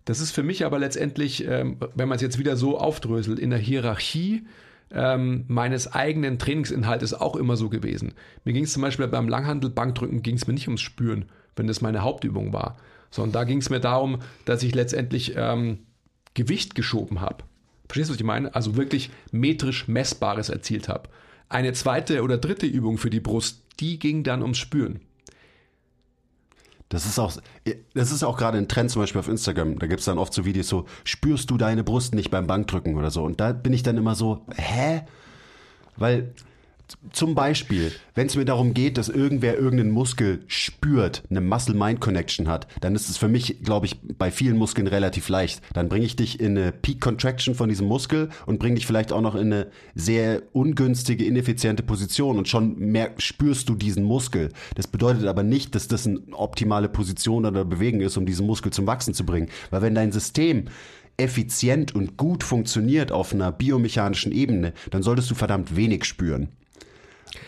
[0.04, 3.50] Das ist für mich aber letztendlich, ähm, wenn man es jetzt wieder so aufdröselt, in
[3.50, 4.46] der Hierarchie
[4.90, 8.14] ähm, meines eigenen Trainingsinhaltes auch immer so gewesen.
[8.44, 11.26] Mir ging es zum Beispiel beim Langhandel Bankdrücken ging es mir nicht ums Spüren,
[11.56, 12.76] wenn das meine Hauptübung war,
[13.10, 15.78] sondern da ging es mir darum, dass ich letztendlich ähm,
[16.34, 17.44] Gewicht geschoben habe.
[17.86, 18.54] Verstehst du, was ich meine?
[18.54, 21.10] Also wirklich metrisch Messbares erzielt habe.
[21.48, 25.00] Eine zweite oder dritte Übung für die Brust, die ging dann ums Spüren.
[26.92, 27.32] Das ist auch,
[27.94, 29.78] das ist auch gerade ein Trend zum Beispiel auf Instagram.
[29.78, 32.96] Da gibt es dann oft so Videos so, spürst du deine Brust nicht beim Bankdrücken
[32.96, 33.22] oder so.
[33.24, 35.00] Und da bin ich dann immer so, hä?
[35.96, 36.34] Weil
[37.12, 42.66] zum Beispiel, wenn es mir darum geht, dass irgendwer irgendeinen Muskel spürt, eine Muscle-Mind-Connection hat,
[42.80, 45.62] dann ist es für mich, glaube ich, bei vielen Muskeln relativ leicht.
[45.72, 49.20] Dann bringe ich dich in eine Peak-Contraction von diesem Muskel und bringe dich vielleicht auch
[49.20, 54.50] noch in eine sehr ungünstige, ineffiziente Position und schon mehr spürst du diesen Muskel.
[54.74, 58.72] Das bedeutet aber nicht, dass das eine optimale Position oder Bewegung ist, um diesen Muskel
[58.72, 59.48] zum Wachsen zu bringen.
[59.70, 60.66] Weil wenn dein System
[61.16, 66.48] effizient und gut funktioniert auf einer biomechanischen Ebene, dann solltest du verdammt wenig spüren.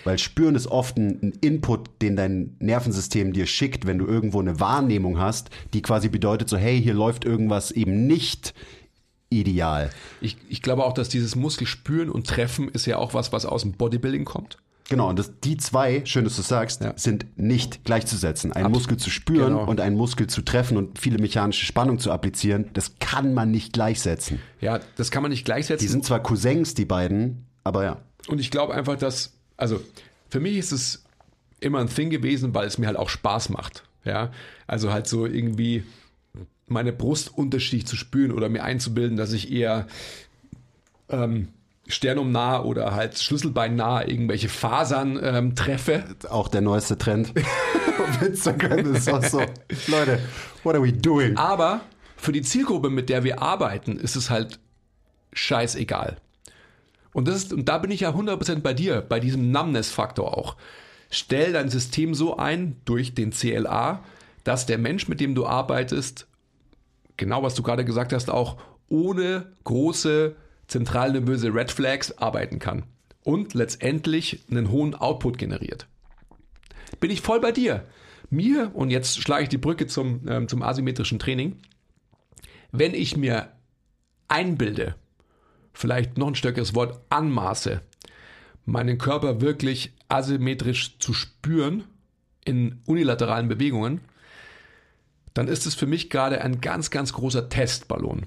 [0.05, 4.61] Weil spüren ist oft ein Input, den dein Nervensystem dir schickt, wenn du irgendwo eine
[4.61, 8.55] Wahrnehmung hast, die quasi bedeutet so, hey, hier läuft irgendwas eben nicht
[9.31, 9.91] ideal.
[10.21, 13.63] Ich, ich glaube auch, dass dieses Muskelspüren und Treffen ist ja auch was, was aus
[13.63, 14.59] dem Bodybuilding kommt.
[14.91, 16.93] Genau, und das, die zwei, schön, dass du sagst, ja.
[16.97, 18.53] sind nicht gleichzusetzen.
[18.53, 18.75] Ein Absolut.
[18.75, 19.67] Muskel zu spüren genau.
[19.67, 23.73] und einen Muskel zu treffen und viele mechanische Spannung zu applizieren, das kann man nicht
[23.73, 24.41] gleichsetzen.
[24.61, 25.85] Ja, das kann man nicht gleichsetzen.
[25.85, 27.97] Die sind zwar Cousins, die beiden, aber ja.
[28.29, 29.81] Und ich glaube einfach, dass also
[30.29, 31.05] für mich ist es
[31.61, 33.85] immer ein Thing gewesen, weil es mir halt auch Spaß macht.
[34.05, 34.31] Ja,
[34.67, 35.85] also halt so irgendwie
[36.67, 39.87] meine Brust unterschiedlich zu spüren oder mir einzubilden, dass ich eher
[41.09, 41.49] ähm,
[41.87, 46.05] sternumnah oder halt schlüsselbeinnah irgendwelche Fasern ähm, treffe.
[46.29, 47.33] Auch der neueste Trend
[47.99, 49.41] auf Instagram ist auch so.
[49.89, 50.21] Leute,
[50.63, 51.37] what are we doing?
[51.37, 51.81] Aber
[52.17, 54.59] für die Zielgruppe, mit der wir arbeiten, ist es halt
[55.33, 56.17] scheißegal.
[57.15, 60.57] Und, das ist, und da bin ich ja 100% bei dir, bei diesem Numbness-Faktor auch.
[61.11, 64.05] Stell dein System so ein durch den CLA,
[64.43, 66.27] dass der Mensch, mit dem du arbeitest,
[67.17, 68.59] genau was du gerade gesagt hast, auch
[68.89, 70.35] ohne große
[70.67, 72.83] zentralnervöse Red Flags arbeiten kann
[73.23, 75.87] und letztendlich einen hohen Output generiert.
[76.99, 77.87] Bin ich voll bei dir.
[78.29, 81.59] Mir, und jetzt schlage ich die Brücke zum, ähm, zum asymmetrischen Training,
[82.73, 83.53] wenn ich mir
[84.27, 84.97] einbilde,
[85.75, 87.83] vielleicht noch ein stärkeres Wort, anmaße,
[88.65, 91.85] meinen Körper wirklich asymmetrisch zu spüren
[92.45, 94.01] in unilateralen Bewegungen,
[95.35, 98.27] dann ist es für mich gerade ein ganz, ganz großer Testballon,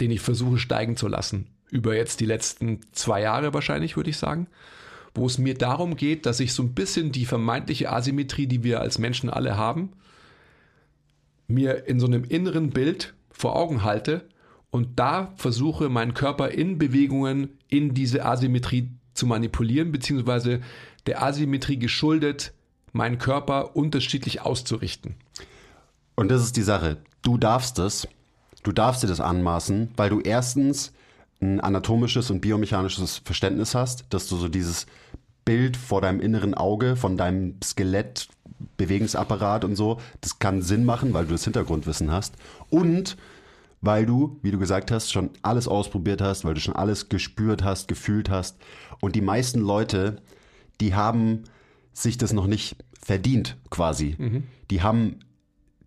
[0.00, 1.48] den ich versuche steigen zu lassen.
[1.70, 4.46] Über jetzt die letzten zwei Jahre wahrscheinlich, würde ich sagen.
[5.14, 8.80] Wo es mir darum geht, dass ich so ein bisschen die vermeintliche Asymmetrie, die wir
[8.80, 9.92] als Menschen alle haben,
[11.48, 14.26] mir in so einem inneren Bild vor Augen halte
[14.72, 20.62] und da versuche meinen Körper in Bewegungen in diese Asymmetrie zu manipulieren, beziehungsweise
[21.06, 22.54] der Asymmetrie geschuldet,
[22.92, 25.14] meinen Körper unterschiedlich auszurichten.
[26.14, 26.96] Und das ist die Sache.
[27.20, 28.08] Du darfst es.
[28.62, 30.92] Du darfst dir das anmaßen, weil du erstens
[31.42, 34.86] ein anatomisches und biomechanisches Verständnis hast, dass du so dieses
[35.44, 38.28] Bild vor deinem inneren Auge, von deinem Skelett,
[38.78, 42.36] Bewegungsapparat und so, das kann Sinn machen, weil du das Hintergrundwissen hast.
[42.70, 43.16] Und
[43.82, 47.62] weil du, wie du gesagt hast, schon alles ausprobiert hast, weil du schon alles gespürt
[47.62, 48.56] hast, gefühlt hast.
[49.00, 50.22] Und die meisten Leute,
[50.80, 51.42] die haben
[51.92, 54.16] sich das noch nicht verdient, quasi.
[54.70, 55.18] Die haben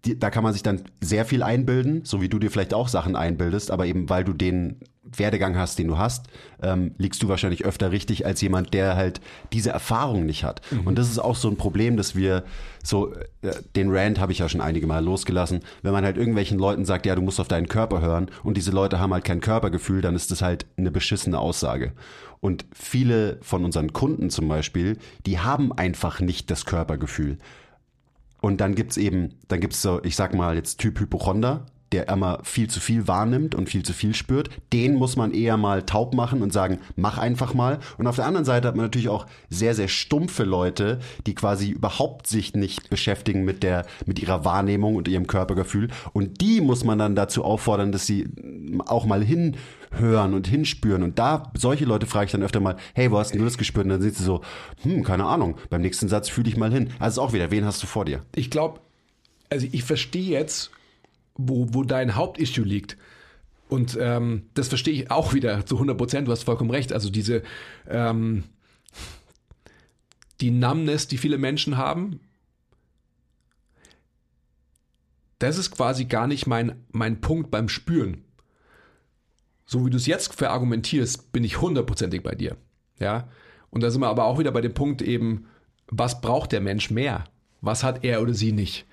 [0.05, 2.87] die, da kann man sich dann sehr viel einbilden, so wie du dir vielleicht auch
[2.87, 6.27] Sachen einbildest, aber eben weil du den Werdegang hast, den du hast,
[6.61, 9.21] ähm, liegst du wahrscheinlich öfter richtig als jemand, der halt
[9.53, 10.61] diese Erfahrung nicht hat.
[10.85, 12.43] Und das ist auch so ein Problem, dass wir
[12.83, 16.57] so, äh, den Rant habe ich ja schon einige Mal losgelassen, wenn man halt irgendwelchen
[16.57, 19.41] Leuten sagt, ja, du musst auf deinen Körper hören und diese Leute haben halt kein
[19.41, 21.93] Körpergefühl, dann ist das halt eine beschissene Aussage.
[22.41, 27.37] Und viele von unseren Kunden zum Beispiel, die haben einfach nicht das Körpergefühl.
[28.41, 31.65] Und dann gibt's eben, dann gibt's so, ich sag mal jetzt Typ Hypochonder,
[31.95, 34.49] der immer viel zu viel wahrnimmt und viel zu viel spürt.
[34.73, 37.79] Den muss man eher mal taub machen und sagen, mach einfach mal.
[37.97, 41.69] Und auf der anderen Seite hat man natürlich auch sehr, sehr stumpfe Leute, die quasi
[41.69, 45.87] überhaupt sich nicht beschäftigen mit der, mit ihrer Wahrnehmung und ihrem Körpergefühl.
[46.11, 48.27] Und die muss man dann dazu auffordern, dass sie
[48.85, 51.01] auch mal hinhören und hinspüren.
[51.01, 53.57] Und da, solche Leute frage ich dann öfter mal, hey, wo hast denn du das
[53.57, 53.85] gespürt?
[53.85, 54.41] Und dann sind sie so,
[54.81, 56.89] hm, keine Ahnung, beim nächsten Satz fühle ich mal hin.
[56.99, 58.23] Also auch wieder, wen hast du vor dir?
[58.35, 58.81] Ich glaube,
[59.49, 60.71] also ich verstehe jetzt,
[61.35, 62.97] wo, wo dein Hauptissue liegt.
[63.67, 66.27] Und ähm, das verstehe ich auch wieder zu 100 Prozent.
[66.27, 66.93] Du hast vollkommen recht.
[66.93, 67.41] Also diese
[67.87, 68.43] ähm,
[70.41, 72.19] die Numbness, die viele Menschen haben,
[75.39, 78.23] das ist quasi gar nicht mein, mein Punkt beim Spüren.
[79.65, 82.57] So wie du es jetzt verargumentierst, bin ich hundertprozentig bei dir.
[82.99, 83.27] Ja.
[83.69, 85.47] Und da sind wir aber auch wieder bei dem Punkt eben,
[85.87, 87.25] was braucht der Mensch mehr?
[87.61, 88.85] Was hat er oder sie nicht?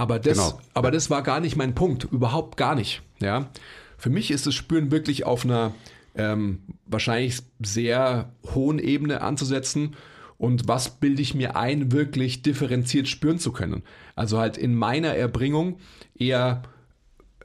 [0.00, 0.60] Aber das, Genau.
[0.72, 3.02] aber das war gar nicht mein Punkt, überhaupt gar nicht.
[3.20, 3.50] Ja,
[3.98, 5.74] für mich ist das Spüren wirklich auf einer
[6.14, 9.94] ähm, wahrscheinlich sehr hohen Ebene anzusetzen.
[10.38, 13.82] Und was bilde ich mir ein, wirklich differenziert spüren zu können?
[14.16, 15.76] Also halt in meiner Erbringung
[16.14, 16.62] eher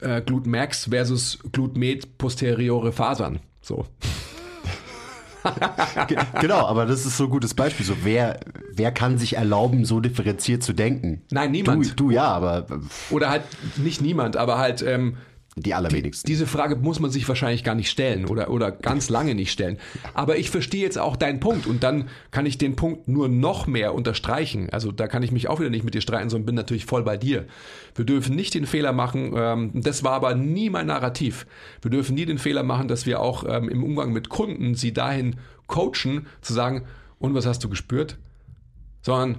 [0.00, 3.40] äh, Glutmax versus Glutmed posteriore Fasern.
[3.60, 3.84] So.
[6.08, 7.84] Ge- genau, aber das ist so ein gutes Beispiel.
[7.86, 8.40] So, wer,
[8.72, 11.22] wer kann sich erlauben, so differenziert zu denken?
[11.30, 11.86] Nein, niemand.
[11.90, 12.66] Du, du ja, aber
[13.10, 13.42] Oder halt
[13.76, 15.16] nicht niemand, aber halt ähm,
[15.58, 16.28] die allerwenigsten.
[16.28, 19.78] Diese Frage muss man sich wahrscheinlich gar nicht stellen oder, oder ganz lange nicht stellen.
[20.12, 23.66] Aber ich verstehe jetzt auch deinen Punkt und dann kann ich den Punkt nur noch
[23.66, 24.68] mehr unterstreichen.
[24.70, 27.02] Also da kann ich mich auch wieder nicht mit dir streiten, sondern bin natürlich voll
[27.04, 27.46] bei dir.
[27.94, 31.46] Wir dürfen nicht den Fehler machen, ähm, das war aber nie mein Narrativ.
[31.80, 34.92] Wir dürfen nie den Fehler machen, dass wir auch ähm, im Umgang mit Kunden sie
[34.92, 35.36] dahin
[35.68, 36.84] coachen, zu sagen,
[37.18, 38.18] und was hast du gespürt?
[39.00, 39.38] Sondern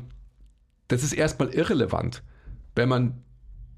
[0.88, 2.24] das ist erstmal irrelevant.
[2.74, 3.22] Wenn man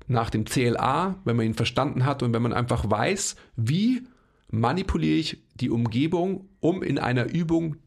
[0.09, 4.07] nach dem CLA, wenn man ihn verstanden hat und wenn man einfach weiß, wie
[4.49, 7.77] manipuliere ich die Umgebung, um in einer Übung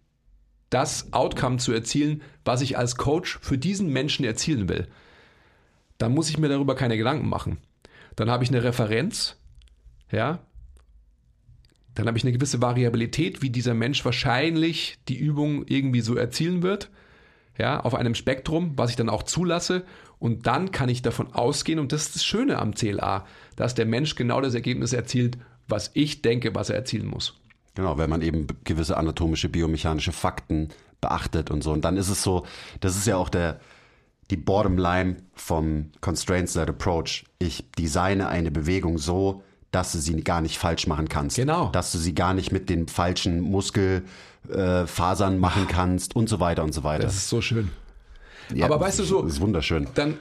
[0.71, 4.87] das Outcome zu erzielen, was ich als Coach für diesen Menschen erzielen will,
[5.99, 7.59] dann muss ich mir darüber keine Gedanken machen.
[8.15, 9.37] Dann habe ich eine Referenz,
[10.11, 10.39] ja,
[11.95, 16.63] dann habe ich eine gewisse Variabilität, wie dieser Mensch wahrscheinlich die Übung irgendwie so erzielen
[16.63, 16.89] wird,
[17.59, 19.85] ja, auf einem Spektrum, was ich dann auch zulasse.
[20.19, 23.27] Und dann kann ich davon ausgehen, und das ist das Schöne am CLA,
[23.57, 25.37] dass der Mensch genau das Ergebnis erzielt,
[25.69, 27.35] was ich denke, was er erzielen muss.
[27.75, 30.69] Genau, wenn man eben gewisse anatomische, biomechanische Fakten
[31.01, 31.73] beachtet und so.
[31.73, 32.47] Und dann ist es so,
[32.81, 33.61] das ist ja auch der,
[34.31, 37.25] die Bottomline vom Constraints-Led Approach.
[37.39, 39.43] Ich designe eine Bewegung so,
[39.73, 41.37] dass du sie gar nicht falsch machen kannst.
[41.37, 41.71] Genau.
[41.71, 44.11] Dass du sie gar nicht mit den falschen Muskelfasern
[44.49, 47.05] äh, Fasern machen kannst und so weiter und so weiter.
[47.05, 47.71] Das ist so schön.
[48.55, 49.87] Ja, aber weißt du so- Das ist wunderschön.
[49.95, 50.19] Dann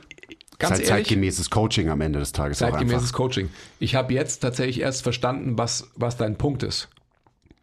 [0.60, 3.14] ganz halt ehrlich, zeitgemäßes Coaching am Ende des Tages zeitgemäßes.
[3.14, 3.50] Coaching.
[3.80, 6.88] Ich habe jetzt tatsächlich erst verstanden, was, was dein Punkt ist.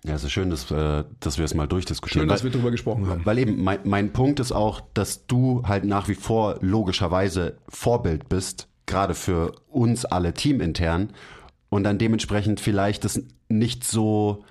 [0.04, 2.22] Ja, es ist schön, dass, äh, dass wir es mal durchdiskutieren.
[2.22, 3.24] Schön, dass weil- wir drüber gesprochen haben.
[3.24, 8.28] Weil eben mein, mein Punkt ist auch, dass du halt nach wie vor logischerweise Vorbild
[8.28, 11.11] bist, gerade für uns alle teamintern
[11.68, 14.44] und dann dementsprechend vielleicht das nicht so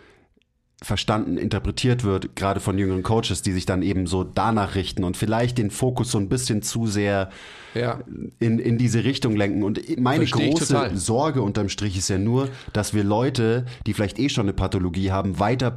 [0.82, 5.18] verstanden, interpretiert wird, gerade von jüngeren Coaches, die sich dann eben so danach richten und
[5.18, 7.32] vielleicht den Fokus so ein bisschen zu sehr
[7.74, 8.00] Ja.
[8.40, 9.64] in, in diese Richtung lenken.
[9.64, 10.92] Und meine große.
[10.94, 15.12] Sorge unterm Strich ist ja nur, dass wir Leute, die vielleicht eh schon eine Pathologie
[15.12, 15.72] haben, weiter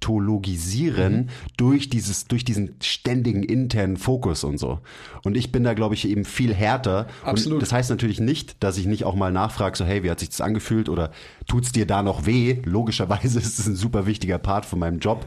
[0.00, 1.26] pathologisieren Mhm.
[1.56, 4.80] durch dieses, durch diesen ständigen internen Fokus und so.
[5.24, 7.06] Und ich bin da, glaube ich, eben viel härter.
[7.24, 7.54] Absolut.
[7.54, 10.20] Und das heißt natürlich nicht, dass ich nicht auch mal nachfrage, so, hey, wie hat
[10.20, 11.10] sich das angefühlt oder
[11.46, 12.58] tut's dir da noch weh?
[12.64, 15.26] Logischerweise ist es ein super wichtiger Part von meinem Job.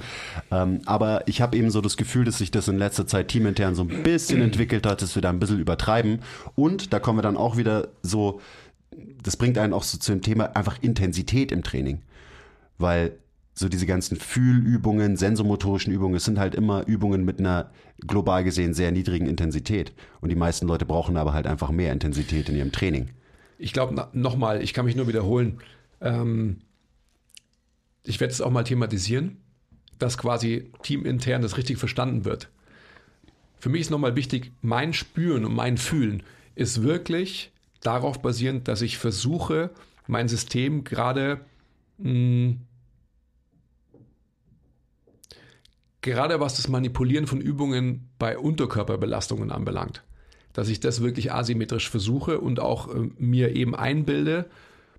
[0.51, 3.75] Ähm, aber ich habe eben so das Gefühl, dass sich das in letzter Zeit teamintern
[3.75, 6.19] so ein bisschen entwickelt hat, dass wir da ein bisschen übertreiben.
[6.55, 8.39] Und da kommen wir dann auch wieder so,
[9.21, 11.99] das bringt einen auch so zu dem Thema einfach Intensität im Training.
[12.77, 13.13] Weil
[13.59, 17.71] so diese ganzen Fühlübungen, sensomotorischen Übungen, es sind halt immer Übungen mit einer
[18.07, 19.93] global gesehen sehr niedrigen Intensität.
[20.21, 23.09] Und die meisten Leute brauchen aber halt einfach mehr Intensität in ihrem Training.
[23.57, 25.59] Ich glaube, nochmal, ich kann mich nur wiederholen.
[25.99, 26.61] ähm,
[28.05, 29.37] ich werde es auch mal thematisieren,
[29.99, 32.49] dass quasi teamintern das richtig verstanden wird.
[33.59, 36.23] Für mich ist nochmal wichtig, mein Spüren und mein Fühlen
[36.55, 37.51] ist wirklich
[37.81, 39.71] darauf basierend, dass ich versuche,
[40.07, 41.41] mein System gerade
[41.97, 42.55] mh,
[46.01, 50.03] gerade was das Manipulieren von Übungen bei Unterkörperbelastungen anbelangt,
[50.53, 54.49] dass ich das wirklich asymmetrisch versuche und auch äh, mir eben einbilde,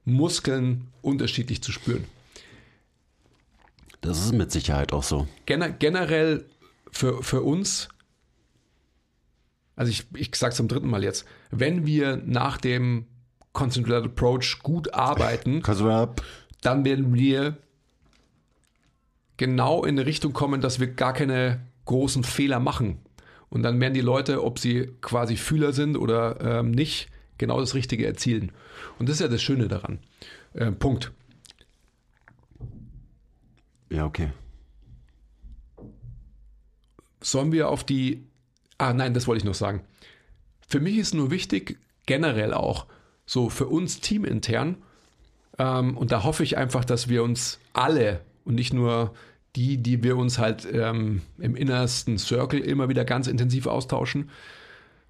[0.05, 2.05] Muskeln unterschiedlich zu spüren.
[4.01, 5.29] Das ist mit Sicherheit auch so.
[5.47, 6.47] Gener generell
[6.91, 7.89] für, für uns,
[9.77, 13.07] also ich, ich sage es zum dritten Mal jetzt, wenn wir nach dem
[13.53, 15.63] Concentrated Approach gut arbeiten,
[16.63, 17.59] dann werden wir
[19.41, 22.99] genau in eine Richtung kommen, dass wir gar keine großen Fehler machen.
[23.49, 27.75] Und dann werden die Leute, ob sie quasi Fühler sind oder ähm, nicht, genau das
[27.75, 28.53] Richtige erzielen.
[28.99, 29.99] Und das ist ja das Schöne daran.
[30.53, 31.11] Äh, Punkt.
[33.89, 34.31] Ja, okay.
[37.23, 38.27] Sollen wir auf die.
[38.77, 39.81] Ah, nein, das wollte ich noch sagen.
[40.69, 42.87] Für mich ist nur wichtig, generell auch,
[43.25, 44.77] so für uns teamintern,
[45.59, 49.15] ähm, und da hoffe ich einfach, dass wir uns alle und nicht nur
[49.57, 54.31] die, die wir uns halt ähm, im innersten Circle immer wieder ganz intensiv austauschen,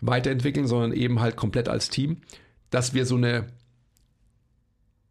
[0.01, 2.19] weiterentwickeln, sondern eben halt komplett als Team,
[2.71, 3.47] dass wir so eine,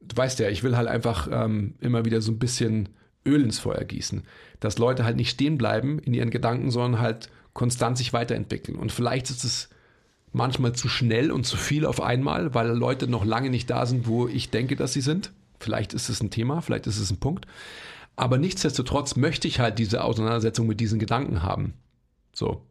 [0.01, 2.89] du weißt ja, ich will halt einfach ähm, immer wieder so ein bisschen
[3.25, 4.23] Öl ins Feuer gießen,
[4.59, 8.77] dass Leute halt nicht stehen bleiben in ihren Gedanken, sondern halt konstant sich weiterentwickeln.
[8.77, 9.69] Und vielleicht ist es
[10.31, 14.07] manchmal zu schnell und zu viel auf einmal, weil Leute noch lange nicht da sind,
[14.07, 15.31] wo ich denke, dass sie sind.
[15.59, 17.45] Vielleicht ist es ein Thema, vielleicht ist es ein Punkt.
[18.19, 21.73] Aber nichtsdestotrotz möchte ich halt diese Auseinandersetzung mit diesen Gedanken haben.
[22.33, 22.65] So.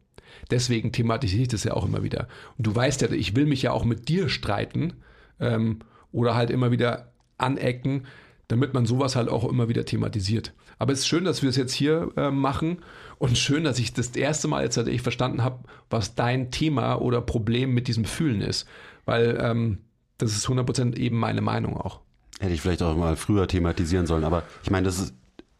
[0.51, 2.27] Deswegen thematisiere ich das ja auch immer wieder.
[2.55, 4.93] Und du weißt ja, ich will mich ja auch mit dir streiten
[5.39, 5.79] ähm,
[6.11, 8.05] oder halt immer wieder anecken,
[8.47, 10.53] damit man sowas halt auch immer wieder thematisiert.
[10.77, 12.83] Aber es ist schön, dass wir es jetzt hier äh, machen
[13.17, 17.21] und schön, dass ich das erste Mal jetzt ich verstanden habe, was dein Thema oder
[17.21, 18.67] Problem mit diesem Fühlen ist.
[19.05, 19.79] Weil ähm,
[20.19, 22.01] das ist 100% eben meine Meinung auch.
[22.39, 25.13] Hätte ich vielleicht auch mal früher thematisieren sollen, aber ich meine, das ist,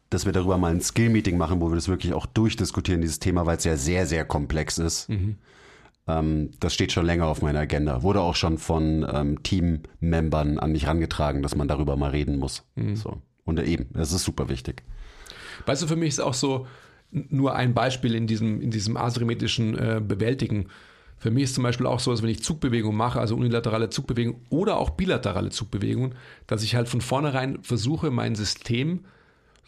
[0.09, 3.45] dass wir darüber mal ein Skill-Meeting machen, wo wir das wirklich auch durchdiskutieren, dieses Thema,
[3.45, 5.09] weil es ja sehr, sehr komplex ist.
[5.09, 5.35] Mhm.
[6.07, 8.01] Ähm, das steht schon länger auf meiner Agenda.
[8.01, 12.63] Wurde auch schon von ähm, Team-Membern an mich rangetragen, dass man darüber mal reden muss.
[12.75, 12.95] Mhm.
[12.95, 13.21] So.
[13.45, 14.83] Und eben, das ist super wichtig.
[15.65, 16.67] Weißt du, für mich ist auch so
[17.11, 20.67] nur ein Beispiel in diesem, in diesem asymmetrischen äh, Bewältigen.
[21.17, 24.41] Für mich ist zum Beispiel auch so, dass wenn ich Zugbewegungen mache, also unilaterale Zugbewegungen
[24.49, 26.15] oder auch bilaterale Zugbewegungen,
[26.47, 29.01] dass ich halt von vornherein versuche, mein System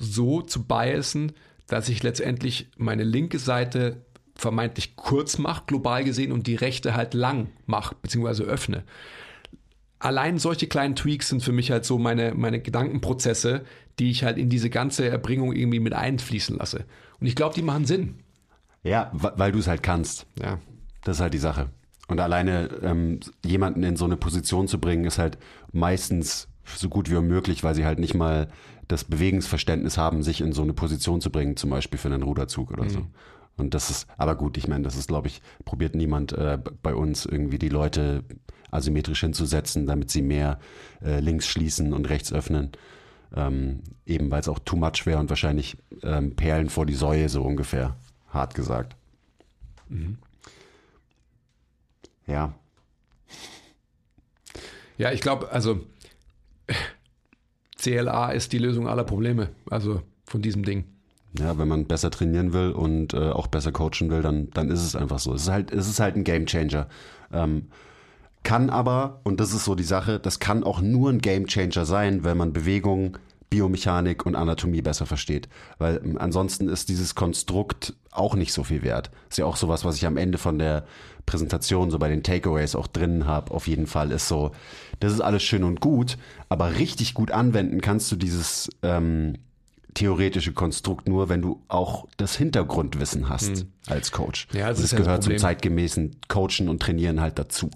[0.02, 1.34] so zu biasen,
[1.68, 7.14] dass ich letztendlich meine linke Seite vermeintlich kurz mache, global gesehen, und die rechte halt
[7.14, 8.84] lang mache, beziehungsweise öffne.
[10.00, 13.64] Allein solche kleinen Tweaks sind für mich halt so meine, meine Gedankenprozesse,
[14.00, 16.86] die ich halt in diese ganze Erbringung irgendwie mit einfließen lasse.
[17.20, 18.16] Und ich glaube, die machen Sinn.
[18.84, 20.26] Ja, weil du es halt kannst.
[20.42, 20.60] Ja.
[21.04, 21.70] Das ist halt die Sache.
[22.08, 25.38] Und alleine ähm, jemanden in so eine Position zu bringen, ist halt
[25.72, 28.48] meistens so gut wie unmöglich, weil sie halt nicht mal
[28.92, 32.72] das Bewegungsverständnis haben, sich in so eine Position zu bringen, zum Beispiel für einen Ruderzug
[32.72, 32.90] oder mhm.
[32.90, 33.08] so.
[33.58, 36.96] Und das ist, aber gut, ich meine, das ist, glaube ich, probiert niemand äh, bei
[36.96, 38.24] uns irgendwie die Leute
[38.72, 40.60] asymmetrisch hinzusetzen, damit sie mehr
[41.04, 42.72] äh, links schließen und rechts öffnen.
[43.34, 47.30] Ähm, eben weil es auch too much wäre und wahrscheinlich ähm, Perlen vor die Säue,
[47.30, 47.96] so ungefähr,
[48.30, 48.96] hart gesagt.
[49.88, 50.18] Mhm.
[52.28, 52.54] Ja.
[54.98, 55.82] Ja, ich glaube, also
[57.82, 60.86] CLA ist die Lösung aller Probleme, also von diesem Ding.
[61.40, 64.84] Ja, wenn man besser trainieren will und äh, auch besser coachen will, dann, dann ist
[64.84, 65.34] es einfach so.
[65.34, 66.88] Es ist halt, es ist halt ein Game Changer.
[67.32, 67.68] Ähm,
[68.44, 71.86] kann aber, und das ist so die Sache, das kann auch nur ein Game Changer
[71.86, 73.18] sein, wenn man Bewegung,
[73.52, 75.48] Biomechanik und Anatomie besser versteht.
[75.78, 79.12] Weil ähm, ansonsten ist dieses Konstrukt auch nicht so viel wert.
[79.30, 80.86] Ist ja auch sowas, was ich am Ende von der
[81.28, 84.52] Präsentation, so bei den Takeaways auch drin habe, auf jeden Fall ist so,
[85.00, 86.18] das ist alles schön und gut,
[86.50, 89.36] aber richtig gut anwenden kannst du dieses ähm,
[89.94, 93.68] theoretische Konstrukt nur, wenn du auch das Hintergrundwissen hast hm.
[93.88, 94.48] als Coach.
[94.54, 97.70] Ja, das, das gehört zum zeitgemäßen Coachen und Trainieren halt dazu.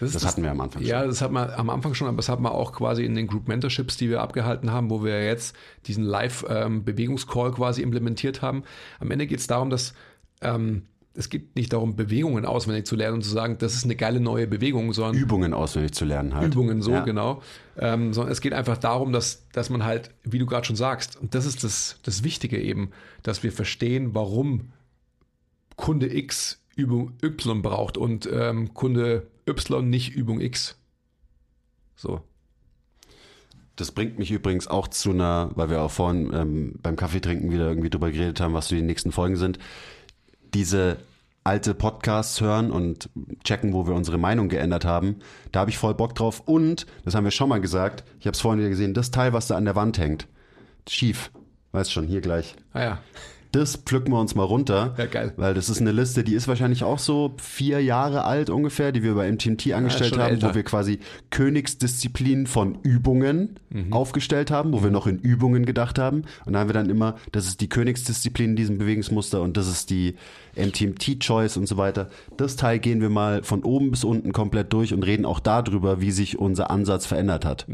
[0.00, 0.90] Das, das hatten wir am Anfang schon.
[0.90, 3.26] Ja, das hat man am Anfang schon, aber das hat man auch quasi in den
[3.26, 5.54] Group Mentorships, die wir abgehalten haben, wo wir jetzt
[5.86, 8.64] diesen Live-Bewegungscall ähm, quasi implementiert haben.
[8.98, 9.94] Am Ende geht es darum, dass
[10.40, 10.82] ähm,
[11.12, 14.20] es geht nicht darum, Bewegungen auswendig zu lernen und zu sagen, das ist eine geile
[14.20, 16.52] neue Bewegung, sondern Übungen auswendig zu lernen halt.
[16.52, 17.04] Übungen so, ja.
[17.04, 17.42] genau.
[17.76, 21.20] Ähm, sondern es geht einfach darum, dass, dass man halt, wie du gerade schon sagst,
[21.20, 22.90] und das ist das, das Wichtige eben,
[23.22, 24.70] dass wir verstehen, warum
[25.76, 30.76] Kunde X Übung Y braucht und ähm, Kunde Y nicht Übung X.
[31.96, 32.22] So.
[33.76, 37.68] Das bringt mich übrigens auch zu einer, weil wir auch vorhin ähm, beim Kaffeetrinken wieder
[37.68, 39.58] irgendwie drüber geredet haben, was so die nächsten Folgen sind.
[40.52, 40.98] Diese
[41.44, 43.08] alte Podcasts hören und
[43.44, 45.16] checken, wo wir unsere Meinung geändert haben.
[45.52, 46.42] Da habe ich voll Bock drauf.
[46.44, 49.32] Und, das haben wir schon mal gesagt, ich habe es vorhin wieder gesehen, das Teil,
[49.32, 50.28] was da an der Wand hängt,
[50.88, 51.30] schief.
[51.72, 52.56] Weißt schon, hier gleich.
[52.72, 52.98] Ah ja.
[53.52, 54.94] Das pflücken wir uns mal runter.
[54.96, 55.32] Ja, geil.
[55.36, 59.02] Weil das ist eine Liste, die ist wahrscheinlich auch so vier Jahre alt ungefähr, die
[59.02, 60.50] wir bei MTMT angestellt schon haben, älter.
[60.50, 63.58] wo wir quasi Königsdisziplinen von Übungen
[63.90, 66.22] aufgestellt haben, wo wir noch in Übungen gedacht haben.
[66.44, 69.68] Und da haben wir dann immer, das ist die Königsdisziplin in diesem Bewegungsmuster und das
[69.68, 70.14] ist die
[70.56, 72.08] MTMT-Choice und so weiter.
[72.36, 76.00] Das Teil gehen wir mal von oben bis unten komplett durch und reden auch darüber,
[76.00, 77.66] wie sich unser Ansatz verändert hat.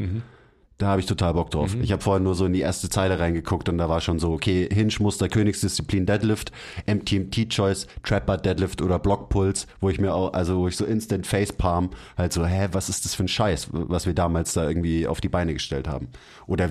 [0.77, 1.75] Da habe ich total Bock drauf.
[1.81, 4.31] Ich habe vorher nur so in die erste Zeile reingeguckt und da war schon so,
[4.31, 6.51] okay, Hinge-Muster, Königsdisziplin, Deadlift,
[6.85, 11.89] MTMT-Choice, Trapper, Deadlift oder Blockpuls, wo ich mir auch, also wo ich so instant Facepalm
[12.15, 15.19] halt so, hä, was ist das für ein Scheiß, was wir damals da irgendwie auf
[15.19, 16.09] die Beine gestellt haben?
[16.45, 16.69] Oder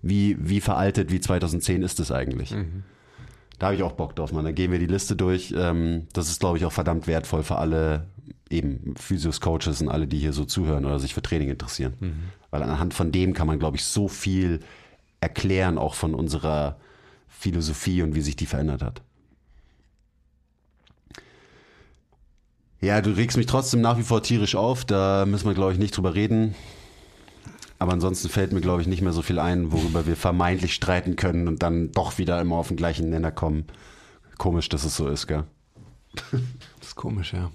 [0.00, 2.52] wie, wie veraltet, wie 2010 ist das eigentlich?
[3.58, 4.44] Da habe ich auch Bock drauf, man.
[4.44, 5.54] Dann gehen wir die Liste durch.
[5.56, 8.06] Ähm, das ist, glaube ich, auch verdammt wertvoll für alle
[8.52, 11.94] eben Physios, Coaches und alle, die hier so zuhören oder sich für Training interessieren.
[12.50, 14.60] Weil anhand von dem kann man, glaube ich, so viel
[15.20, 16.76] erklären, auch von unserer
[17.28, 19.02] Philosophie und wie sich die verändert hat.
[22.80, 24.84] Ja, du regst mich trotzdem nach wie vor tierisch auf.
[24.84, 26.54] Da müssen wir, glaube ich, nicht drüber reden.
[27.78, 31.16] Aber ansonsten fällt mir, glaube ich, nicht mehr so viel ein, worüber wir vermeintlich streiten
[31.16, 33.64] können und dann doch wieder immer auf den gleichen Nenner kommen.
[34.36, 35.44] Komisch, dass es so ist, gell?
[36.78, 37.50] Das ist komisch, ja.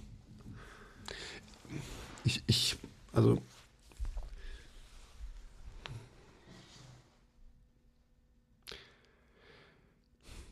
[2.27, 2.75] Ich, ich,
[3.13, 3.41] also.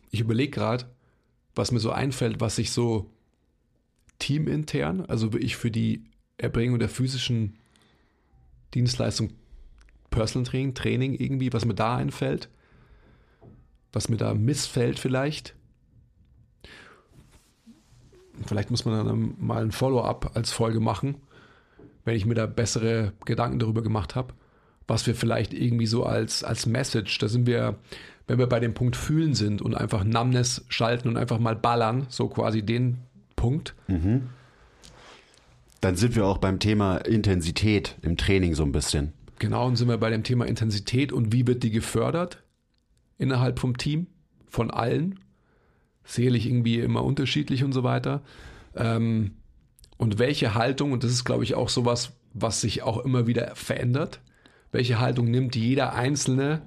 [0.10, 0.86] Ich überlege gerade,
[1.54, 3.10] was mir so einfällt, was sich so
[4.20, 6.06] teamintern, also ich für die
[6.38, 7.58] Erbringung der physischen
[8.74, 9.34] Dienstleistung
[10.10, 12.48] Personal Training, Training irgendwie, was mir da einfällt,
[13.92, 15.56] was mir da missfällt vielleicht.
[18.46, 21.16] Vielleicht muss man dann mal ein Follow-up als Folge machen,
[22.06, 24.34] wenn ich mir da bessere Gedanken darüber gemacht habe,
[24.88, 27.76] was wir vielleicht irgendwie so als, als Message, da sind wir,
[28.28, 32.06] wenn wir bei dem Punkt fühlen sind und einfach Numbness schalten und einfach mal ballern,
[32.10, 33.00] so quasi den
[33.36, 33.74] Punkt.
[35.82, 39.14] Dann sind wir auch beim Thema Intensität im Training so ein bisschen.
[39.40, 42.42] Genau, und sind wir bei dem Thema Intensität und wie wird die gefördert
[43.18, 44.08] innerhalb vom Team,
[44.48, 45.20] von allen.
[46.04, 48.22] Sicherlich irgendwie immer unterschiedlich und so weiter.
[48.76, 49.32] Ähm,
[49.98, 53.56] und welche Haltung, und das ist, glaube ich, auch sowas, was sich auch immer wieder
[53.56, 54.22] verändert,
[54.72, 56.62] welche Haltung nimmt jeder Einzelne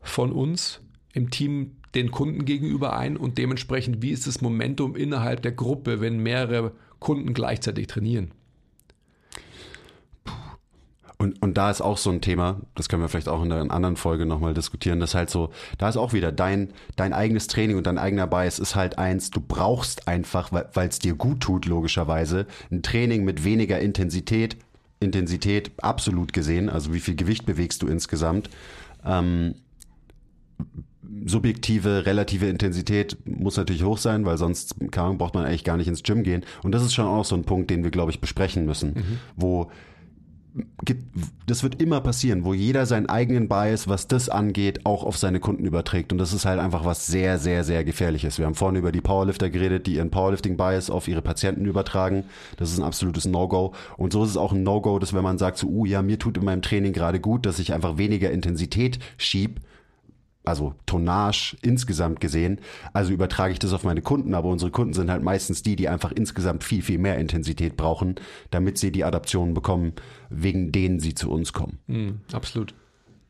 [0.00, 0.80] von uns
[1.12, 6.00] im Team den Kunden gegenüber ein und dementsprechend, wie ist das Momentum innerhalb der Gruppe,
[6.00, 8.32] wenn mehrere Kunden gleichzeitig trainieren?
[11.16, 13.72] Und, und da ist auch so ein Thema, das können wir vielleicht auch in einer
[13.72, 17.76] anderen Folge nochmal diskutieren, das halt so, da ist auch wieder dein, dein eigenes Training
[17.76, 21.66] und dein eigener Bias ist halt eins, du brauchst einfach, weil es dir gut tut,
[21.66, 24.56] logischerweise, ein Training mit weniger Intensität,
[24.98, 28.50] Intensität absolut gesehen, also wie viel Gewicht bewegst du insgesamt,
[29.06, 29.54] ähm,
[31.26, 35.88] subjektive, relative Intensität muss natürlich hoch sein, weil sonst Ahnung, braucht man eigentlich gar nicht
[35.88, 36.44] ins Gym gehen.
[36.62, 39.64] Und das ist schon auch so ein Punkt, den wir, glaube ich, besprechen müssen, wo
[39.64, 39.74] gibt-
[41.46, 45.40] das wird immer passieren, wo jeder seinen eigenen Bias, was das angeht, auch auf seine
[45.40, 46.12] Kunden überträgt.
[46.12, 48.38] Und das ist halt einfach was sehr, sehr, sehr gefährliches.
[48.38, 52.24] Wir haben vorhin über die Powerlifter geredet, die ihren Powerlifting-Bias auf ihre Patienten übertragen.
[52.56, 53.72] Das ist ein absolutes No-Go.
[53.96, 56.18] Und so ist es auch ein No-Go, dass wenn man sagt, so, uh, ja, mir
[56.20, 59.60] tut in meinem Training gerade gut, dass ich einfach weniger Intensität schieb,
[60.44, 62.60] also Tonnage insgesamt gesehen.
[62.92, 65.88] Also übertrage ich das auf meine Kunden, aber unsere Kunden sind halt meistens die, die
[65.88, 68.16] einfach insgesamt viel, viel mehr Intensität brauchen,
[68.50, 69.94] damit sie die Adaptionen bekommen,
[70.28, 71.78] wegen denen sie zu uns kommen.
[71.86, 72.74] Mhm, absolut.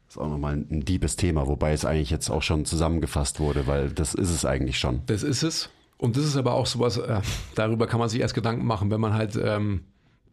[0.06, 3.40] Das ist auch nochmal ein, ein diebes Thema, wobei es eigentlich jetzt auch schon zusammengefasst
[3.40, 5.02] wurde, weil das ist es eigentlich schon.
[5.06, 5.70] Das ist es.
[5.96, 7.20] Und das ist aber auch sowas, äh,
[7.54, 9.84] darüber kann man sich erst Gedanken machen, wenn man halt ähm,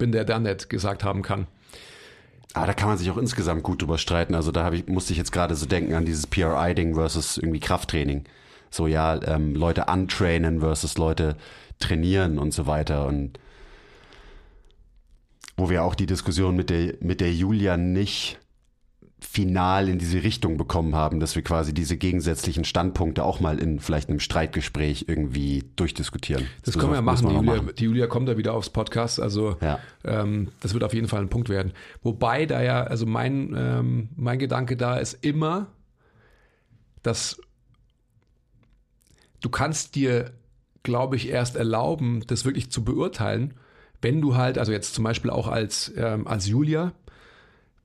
[0.02, 1.46] bin der dann nicht gesagt haben kann.
[2.54, 4.36] Aber da kann man sich auch insgesamt gut drüber streiten.
[4.36, 8.26] Also da ich, musste ich jetzt gerade so denken an dieses PRI-Ding versus irgendwie Krafttraining.
[8.70, 11.38] So ja, ähm, Leute untrainen versus Leute
[11.80, 13.06] trainieren und so weiter.
[13.06, 13.40] Und
[15.58, 18.40] wo wir auch die Diskussion mit der, mit der Julia nicht
[19.24, 23.80] final in diese Richtung bekommen haben, dass wir quasi diese gegensätzlichen Standpunkte auch mal in
[23.80, 26.48] vielleicht einem Streitgespräch irgendwie durchdiskutieren.
[26.66, 27.30] Das So, können wir ja machen.
[27.30, 29.20] Die Julia, die Julia kommt da wieder aufs Podcast.
[29.20, 29.80] Also Ja.
[30.04, 31.72] ähm, das wird auf jeden Fall ein Punkt werden.
[32.02, 35.68] Wobei da ja, also mein, ähm, mein Gedanke da ist immer,
[37.04, 37.40] dass
[39.42, 40.32] du kannst dir,
[40.84, 43.54] glaube ich, erst erlauben, das wirklich zu beurteilen,
[44.02, 46.94] wenn du halt, also jetzt zum Beispiel auch als, ähm, als Julia,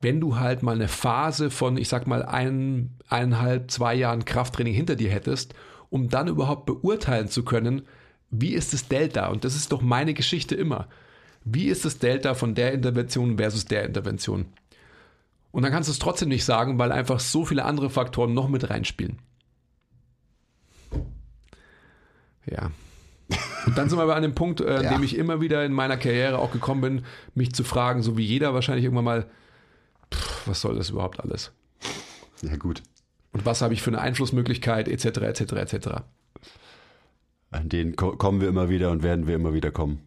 [0.01, 4.73] wenn du halt mal eine Phase von, ich sag mal, ein, eineinhalb, zwei Jahren Krafttraining
[4.73, 5.53] hinter dir hättest,
[5.89, 7.83] um dann überhaupt beurteilen zu können,
[8.29, 9.27] wie ist das Delta?
[9.27, 10.87] Und das ist doch meine Geschichte immer.
[11.43, 14.45] Wie ist das Delta von der Intervention versus der Intervention?
[15.51, 18.49] Und dann kannst du es trotzdem nicht sagen, weil einfach so viele andere Faktoren noch
[18.49, 19.19] mit reinspielen.
[22.45, 22.71] Ja.
[23.65, 24.93] Und dann sind wir aber an dem Punkt, äh, an Ja.
[24.93, 28.23] dem ich immer wieder in meiner Karriere auch gekommen bin, mich zu fragen, so wie
[28.25, 29.25] jeder wahrscheinlich irgendwann mal,
[30.47, 31.51] was soll das überhaupt alles?
[32.41, 32.81] Ja, gut.
[33.33, 35.87] Und was habe ich für eine Einflussmöglichkeit, etc., etc., etc.
[37.51, 40.01] An den ko kommen wir immer wieder und werden wir immer wieder kommen.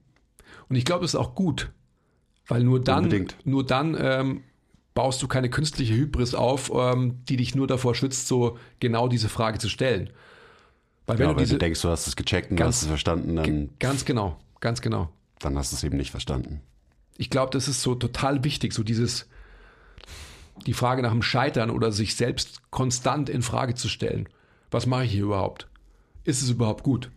[0.69, 1.71] Und ich glaube, es ist auch gut,
[2.47, 3.37] weil nur dann, Unbedingt.
[3.45, 4.43] nur dann ähm,
[4.95, 9.29] baust du keine künstliche Hybris auf, ähm, die dich nur davor schützt, so genau diese
[9.29, 10.11] Frage zu stellen.
[11.07, 12.83] Weil wenn Ja, du wenn diese, du denkst, du hast es gecheckt und Ganz- hast
[12.83, 15.11] es verstanden, dann, ganz genau, ganz genau.
[15.39, 16.61] dann hast du es eben nicht verstanden.
[17.17, 19.29] Ich glaube, das ist so total wichtig, so dieses,
[20.67, 24.29] die Frage nach dem Scheitern oder sich selbst konstant in Frage zu stellen.
[24.71, 25.69] Was mache ich hier überhaupt?
[26.25, 27.11] Ist es überhaupt gut?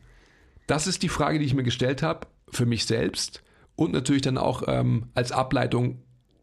[0.67, 3.43] Das ist die Frage, die ich mir gestellt habe für mich selbst
[3.75, 6.01] und natürlich dann auch ähm, als Ableitung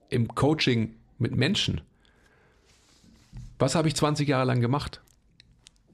[0.09, 1.81] im Coaching mit Menschen.
[3.59, 5.03] Was habe ich 20 Jahre lang gemacht?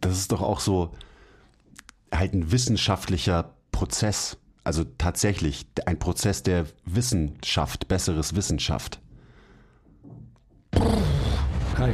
[0.01, 0.93] Das ist doch auch so
[2.13, 4.39] halt ein wissenschaftlicher Prozess.
[4.65, 9.01] Also tatsächlich ein Prozess der Wissenschaft, besseres Wissenschaft.
[11.79, 11.93] Hi.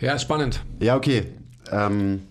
[0.00, 0.64] Ja, spannend.
[0.80, 1.26] Ja, okay.
[1.70, 2.22] Ähm,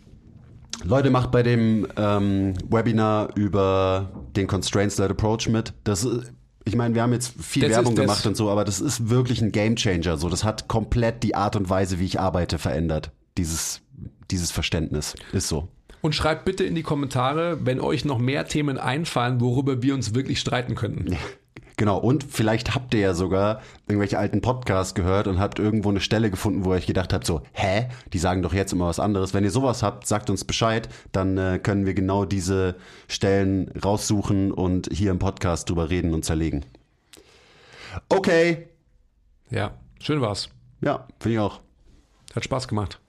[0.83, 5.73] Leute, macht bei dem ähm, Webinar über den Constraints-Led Approach mit.
[5.83, 6.33] Das ist,
[6.65, 9.41] ich meine, wir haben jetzt viel Das Werbung gemacht und so, aber das ist wirklich
[9.41, 10.17] ein Gamechanger.
[10.17, 13.11] So, das hat komplett die Art und Weise, wie ich arbeite, verändert.
[13.37, 13.81] Dieses,
[14.29, 15.69] dieses Verständnis ist so.
[16.01, 20.13] Und schreibt bitte in die Kommentare, wenn euch noch mehr Themen einfallen, worüber wir uns
[20.13, 21.17] wirklich streiten könnten.
[21.83, 25.99] Genau, und vielleicht habt ihr ja sogar irgendwelche alten Podcasts gehört und habt irgendwo eine
[25.99, 29.01] Stelle gefunden, wo ihr euch gedacht habt, so, hä, die sagen doch jetzt immer was
[29.01, 29.33] anderes.
[29.33, 32.75] Wenn ihr sowas habt, sagt uns Bescheid, dann äh, können wir genau diese
[33.09, 36.65] Stellen raussuchen und hier im Podcast drüber reden und zerlegen.
[38.07, 38.69] Okay,
[39.49, 40.51] Ja, schön war's.
[40.79, 41.59] ja, finde ich auch.
[42.33, 43.01] Hat Spaß gemacht.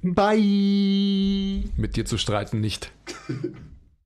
[0.00, 1.64] Bye.
[1.76, 2.90] Mit dir zu streiten nicht.